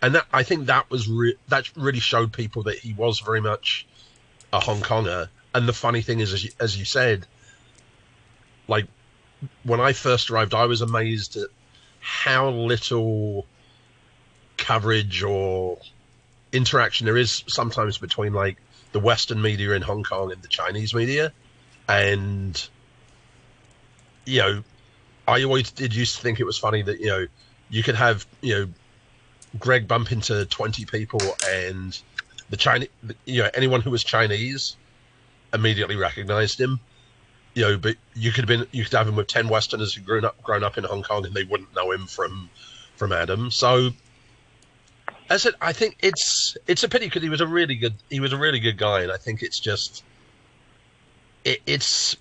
[0.00, 3.40] and that i think that was re- that really showed people that he was very
[3.40, 3.86] much
[4.52, 5.28] a hong konger.
[5.54, 7.26] And the funny thing is as you, as you said
[8.68, 8.86] like
[9.64, 11.48] when i first arrived i was amazed at
[12.00, 13.44] how little
[14.56, 15.78] coverage or
[16.52, 18.56] interaction there is sometimes between like
[18.92, 21.32] the Western media in Hong Kong and the Chinese media,
[21.88, 22.68] and
[24.24, 24.64] you know,
[25.26, 27.26] I always did used to think it was funny that you know
[27.70, 28.68] you could have you know
[29.58, 31.98] Greg bump into twenty people and
[32.52, 32.90] the Chinese
[33.24, 34.76] you know anyone who was Chinese
[35.54, 36.78] immediately recognized him.
[37.54, 40.02] You know, but you could have been you could have him with ten Westerners who
[40.02, 42.50] grown up grown up in Hong Kong and they wouldn't know him from
[42.96, 43.50] from Adam.
[43.50, 43.90] So
[45.30, 48.20] as it, I think it's it's a pity because he was a really good he
[48.20, 50.04] was a really good guy, and I think it's just
[51.44, 52.18] it, it's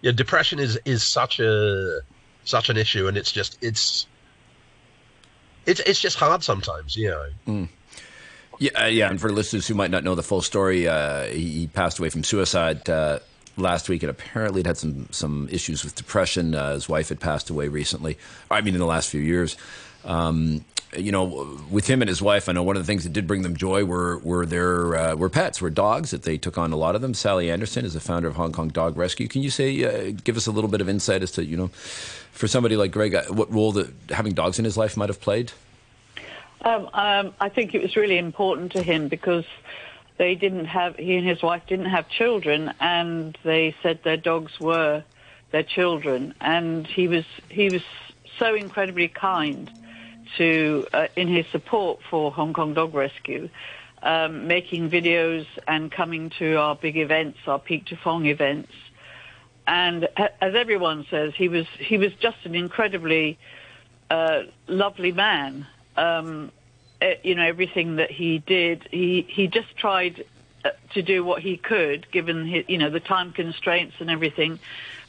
[0.00, 2.00] yeah, depression is is such a
[2.44, 4.06] such an issue, and it's just it's
[5.66, 7.26] it's it's just hard sometimes, you know.
[7.46, 7.68] Mm.
[8.58, 11.66] Yeah, uh, yeah, and for listeners who might not know the full story, uh, he,
[11.66, 13.18] passed away from suicide uh,
[13.56, 16.54] last week, and apparently had had some some issues with depression.
[16.54, 18.16] Uh, his wife had passed away recently.
[18.50, 19.56] I mean, in the last few years.
[20.04, 20.64] Um,
[20.96, 23.26] you know, with him and his wife, I know one of the things that did
[23.26, 26.72] bring them joy were were their uh, were pets, were dogs that they took on.
[26.72, 27.12] A lot of them.
[27.12, 29.28] Sally Anderson is the founder of Hong Kong Dog Rescue.
[29.28, 31.68] Can you say, uh, give us a little bit of insight as to you know,
[31.68, 35.20] for somebody like Greg, uh, what role that having dogs in his life might have
[35.20, 35.52] played?
[36.62, 39.44] Um, um, I think it was really important to him because
[40.18, 44.58] they didn't have he and his wife didn't have children, and they said their dogs
[44.58, 45.04] were
[45.52, 47.82] their children, and he was he was
[48.38, 49.70] so incredibly kind
[50.36, 53.48] to uh, in his support for Hong Kong Dog Rescue,
[54.02, 58.72] um, making videos and coming to our big events, our Peak to Fong events.
[59.66, 63.38] And as everyone says, he was he was just an incredibly
[64.10, 65.66] uh, lovely man.
[65.96, 66.52] Um,
[67.00, 70.24] eh, you know, everything that he did, he he just tried
[70.64, 74.58] uh, to do what he could, given his, you know the time constraints and everything.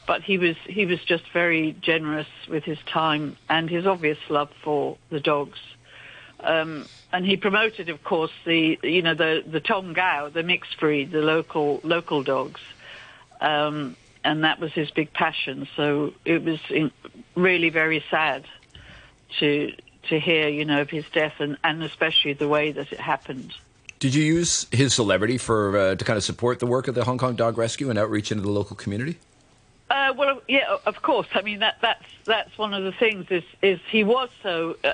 [0.06, 4.50] But he was he was just very generous with his time and his obvious love
[4.62, 5.58] for the dogs.
[6.40, 10.78] Um, and he promoted, of course, the you know the the Tong Gao, the mixed
[10.78, 12.60] breed, the local local dogs,
[13.40, 15.66] um, and that was his big passion.
[15.76, 16.90] So it was in,
[17.34, 18.44] really very sad
[19.40, 19.72] to
[20.04, 23.52] to hear, you know, of his death, and, and especially the way that it happened.
[23.98, 27.04] Did you use his celebrity for uh, to kind of support the work of the
[27.04, 29.18] Hong Kong Dog Rescue and outreach into the local community?
[29.90, 31.26] Uh, well, yeah, of course.
[31.34, 34.92] I mean that that's that's one of the things is is he was so uh,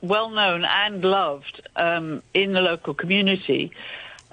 [0.00, 3.70] well known and loved um, in the local community.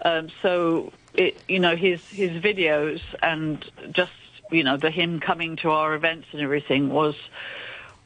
[0.03, 4.11] Um, so it, you know, his his videos and just
[4.51, 7.15] you know the him coming to our events and everything was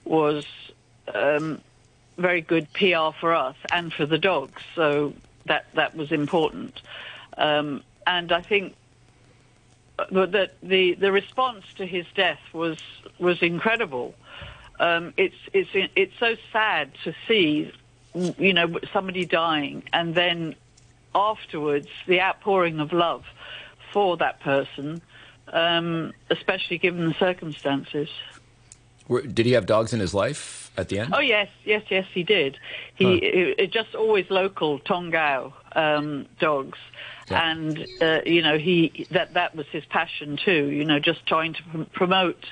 [0.05, 0.45] was
[1.13, 1.61] um,
[2.19, 4.61] very good PR for us and for the dogs.
[4.75, 5.13] So
[5.45, 6.81] that that was important.
[7.37, 8.75] Um, and I think
[10.11, 12.77] that the the response to his death was
[13.19, 14.15] was incredible
[14.79, 17.71] um, it's it's it's so sad to see,
[18.13, 20.55] you know, somebody dying, and then
[21.13, 23.25] afterwards the outpouring of love
[23.91, 25.01] for that person,
[25.51, 28.09] um, especially given the circumstances.
[29.09, 31.13] Did he have dogs in his life at the end?
[31.15, 32.57] Oh yes, yes, yes, he did.
[32.95, 33.11] He huh.
[33.21, 36.77] it, it just always local Tong Gao um, dogs.
[37.29, 37.51] Yeah.
[37.51, 40.69] And uh, you know he that that was his passion too.
[40.69, 42.45] You know, just trying to pr- promote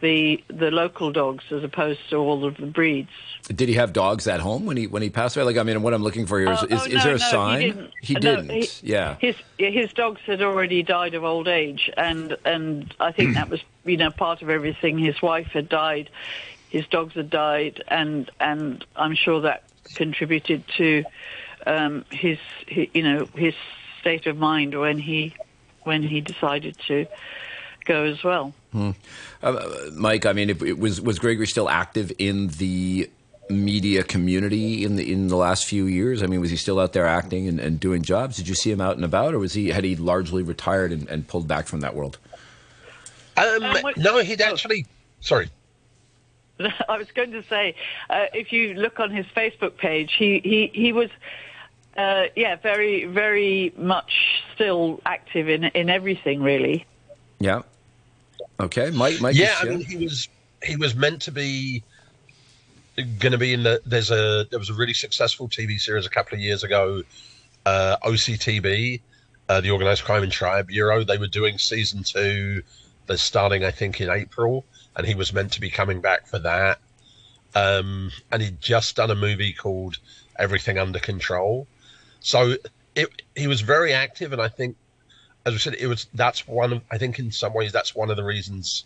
[0.00, 3.10] the the local dogs as opposed to all of the breeds.
[3.48, 5.44] Did he have dogs at home when he when he passed away?
[5.44, 7.14] Like I mean, what I'm looking for here is oh, is, oh, is no, there
[7.14, 7.60] a no, sign?
[7.60, 7.92] He didn't.
[8.02, 8.50] He didn't.
[8.50, 9.16] he- yeah.
[9.20, 13.60] His his dogs had already died of old age, and and I think that was
[13.84, 14.98] you know part of everything.
[14.98, 16.10] His wife had died,
[16.68, 21.04] his dogs had died, and and I'm sure that contributed to
[21.66, 22.38] um, his,
[22.68, 23.54] hi you know his
[24.00, 25.34] state of mind when he
[25.84, 27.06] when he decided to
[27.86, 28.52] go as well.
[28.72, 28.90] Hmm.
[29.42, 29.64] Uh,
[29.94, 33.08] Mike, I mean, it, it was was Gregory still active in the
[33.48, 36.22] media community in the in the last few years?
[36.22, 38.36] I mean, was he still out there acting and, and doing jobs?
[38.36, 41.08] Did you see him out and about, or was he had he largely retired and,
[41.08, 42.18] and pulled back from that world?
[43.36, 44.86] Um, no, he'd actually.
[45.20, 45.50] Sorry.
[46.88, 47.74] I was going to say,
[48.08, 51.10] uh, if you look on his Facebook page, he he he was.
[51.96, 56.84] Uh, yeah, very, very much still active in in everything, really.
[57.38, 57.62] Yeah.
[58.60, 59.20] Okay, Mike.
[59.20, 59.36] Mike.
[59.36, 60.28] yeah, is- I mean, he was
[60.62, 61.82] he was meant to be
[63.18, 63.80] going to be in the.
[63.84, 67.02] There's a there was a really successful TV series a couple of years ago,
[67.66, 69.00] uh, OCTB,
[69.48, 71.04] uh, the Organized Crime and Triad Bureau.
[71.04, 72.62] They were doing season two.
[73.06, 74.64] They're starting, I think, in April,
[74.96, 76.80] and he was meant to be coming back for that.
[77.54, 79.98] Um, and he'd just done a movie called
[80.38, 81.66] Everything Under Control.
[82.20, 82.56] So
[82.96, 84.76] it, he was very active, and I think,
[85.46, 86.72] as we said, it was that's one.
[86.74, 88.84] Of, I think in some ways that's one of the reasons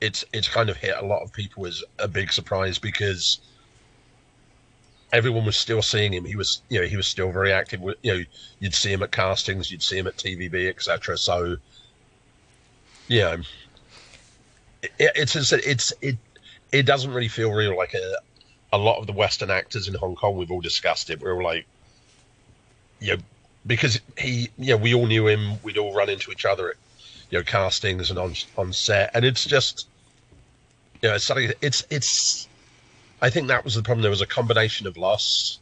[0.00, 3.40] it's it's kind of hit a lot of people as a big surprise because
[5.12, 6.24] everyone was still seeing him.
[6.24, 7.80] He was you know he was still very active.
[7.80, 8.24] with- You know
[8.60, 11.16] you'd see him at castings, you'd see him at TVB, etc.
[11.18, 11.56] So
[13.08, 13.38] yeah,
[14.82, 16.16] it, it's it's it
[16.72, 17.76] it doesn't really feel real.
[17.76, 18.16] Like a
[18.72, 21.20] a lot of the Western actors in Hong Kong, we've all discussed it.
[21.20, 21.66] We're all like,
[23.00, 23.22] you know,
[23.66, 25.62] because he, you know, we all knew him.
[25.62, 26.76] We'd all run into each other at,
[27.30, 29.86] you know, castings and on on set, and it's just,
[31.02, 31.52] you know, it's something.
[31.60, 32.48] It's it's.
[33.22, 34.02] I think that was the problem.
[34.02, 35.58] There was a combination of loss,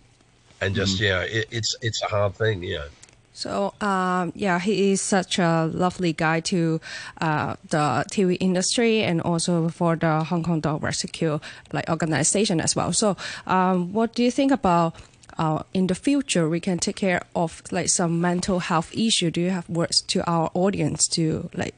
[0.61, 1.09] and just Mhm.
[1.09, 2.63] yeah, it, it's it's a hard thing.
[2.63, 2.85] Yeah.
[3.33, 6.81] So um, yeah, he is such a lovely guy to
[7.21, 11.39] uh, the TV industry and also for the Hong Kong Dog Rescue
[11.73, 12.93] like organization as well.
[12.93, 14.95] So um, what do you think about?
[15.39, 19.30] Uh, in the future, we can take care of like some mental health issue.
[19.30, 21.74] Do you have words to our audience to like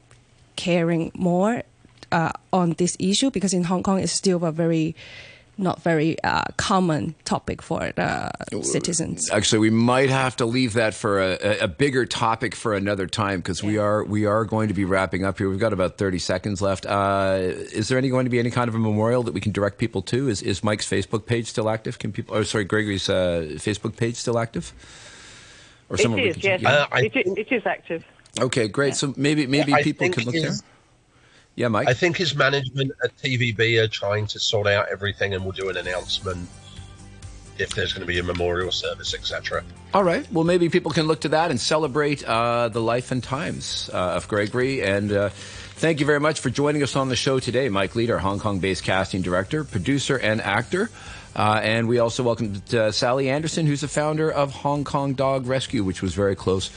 [0.55, 1.61] caring more
[2.11, 3.29] uh, on this issue?
[3.29, 4.95] Because in Hong Kong, it's still a very
[5.57, 8.31] not very uh, common topic for the
[8.63, 9.29] citizens.
[9.31, 13.05] Actually, we might have to leave that for a, a- a bigger topic for another
[13.07, 15.49] time because we are we are going to be wrapping up here.
[15.49, 16.85] We've got about thirty seconds left.
[16.85, 19.51] Uh, is there any going to be any kind of a memorial that we can
[19.51, 20.29] direct people to?
[20.29, 21.99] Is is Mike's Facebook page still active?
[21.99, 22.35] Can people?
[22.35, 24.73] Oh, sorry, Gregory's uh, Facebook page still active?
[25.89, 26.61] Or It someone we is, can- yes.
[26.61, 26.97] yeah.
[26.99, 28.03] it, is, it is active.
[28.39, 28.95] Okay, great.
[28.95, 30.67] So maybe maybe Yeah, people can look his- there.
[31.55, 31.87] Yeah, Mike.
[31.87, 35.69] I think his management at TVB are trying to sort out everything, and we'll do
[35.69, 36.47] an announcement
[37.57, 39.63] if there's going to be a memorial service, etc.
[39.93, 40.29] All right.
[40.31, 43.97] Well, maybe people can look to that and celebrate uh, the life and times uh,
[43.97, 44.81] of Gregory.
[44.81, 48.09] And uh, thank you very much for joining us on the show today, Mike Lead,
[48.09, 50.89] our Hong Kong-based casting director, producer, and actor.
[51.35, 55.45] Uh, and we also welcomed uh, Sally Anderson, who's the founder of Hong Kong Dog
[55.45, 56.71] Rescue, which was very close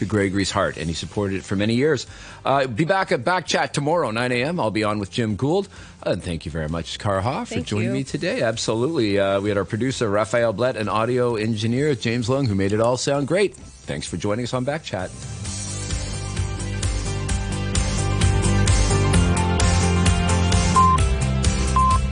[0.00, 2.06] to Gregory's heart, and he supported it for many years.
[2.44, 4.58] Uh, be back at Back Chat tomorrow, 9 a.m.
[4.58, 5.68] I'll be on with Jim Gould.
[6.04, 7.92] Uh, and thank you very much, Kara for joining you.
[7.92, 8.42] me today.
[8.42, 9.18] Absolutely.
[9.18, 12.80] Uh, we had our producer, Raphael Blett, and audio engineer, James Lung, who made it
[12.80, 13.54] all sound great.
[13.54, 15.10] Thanks for joining us on Back Chat.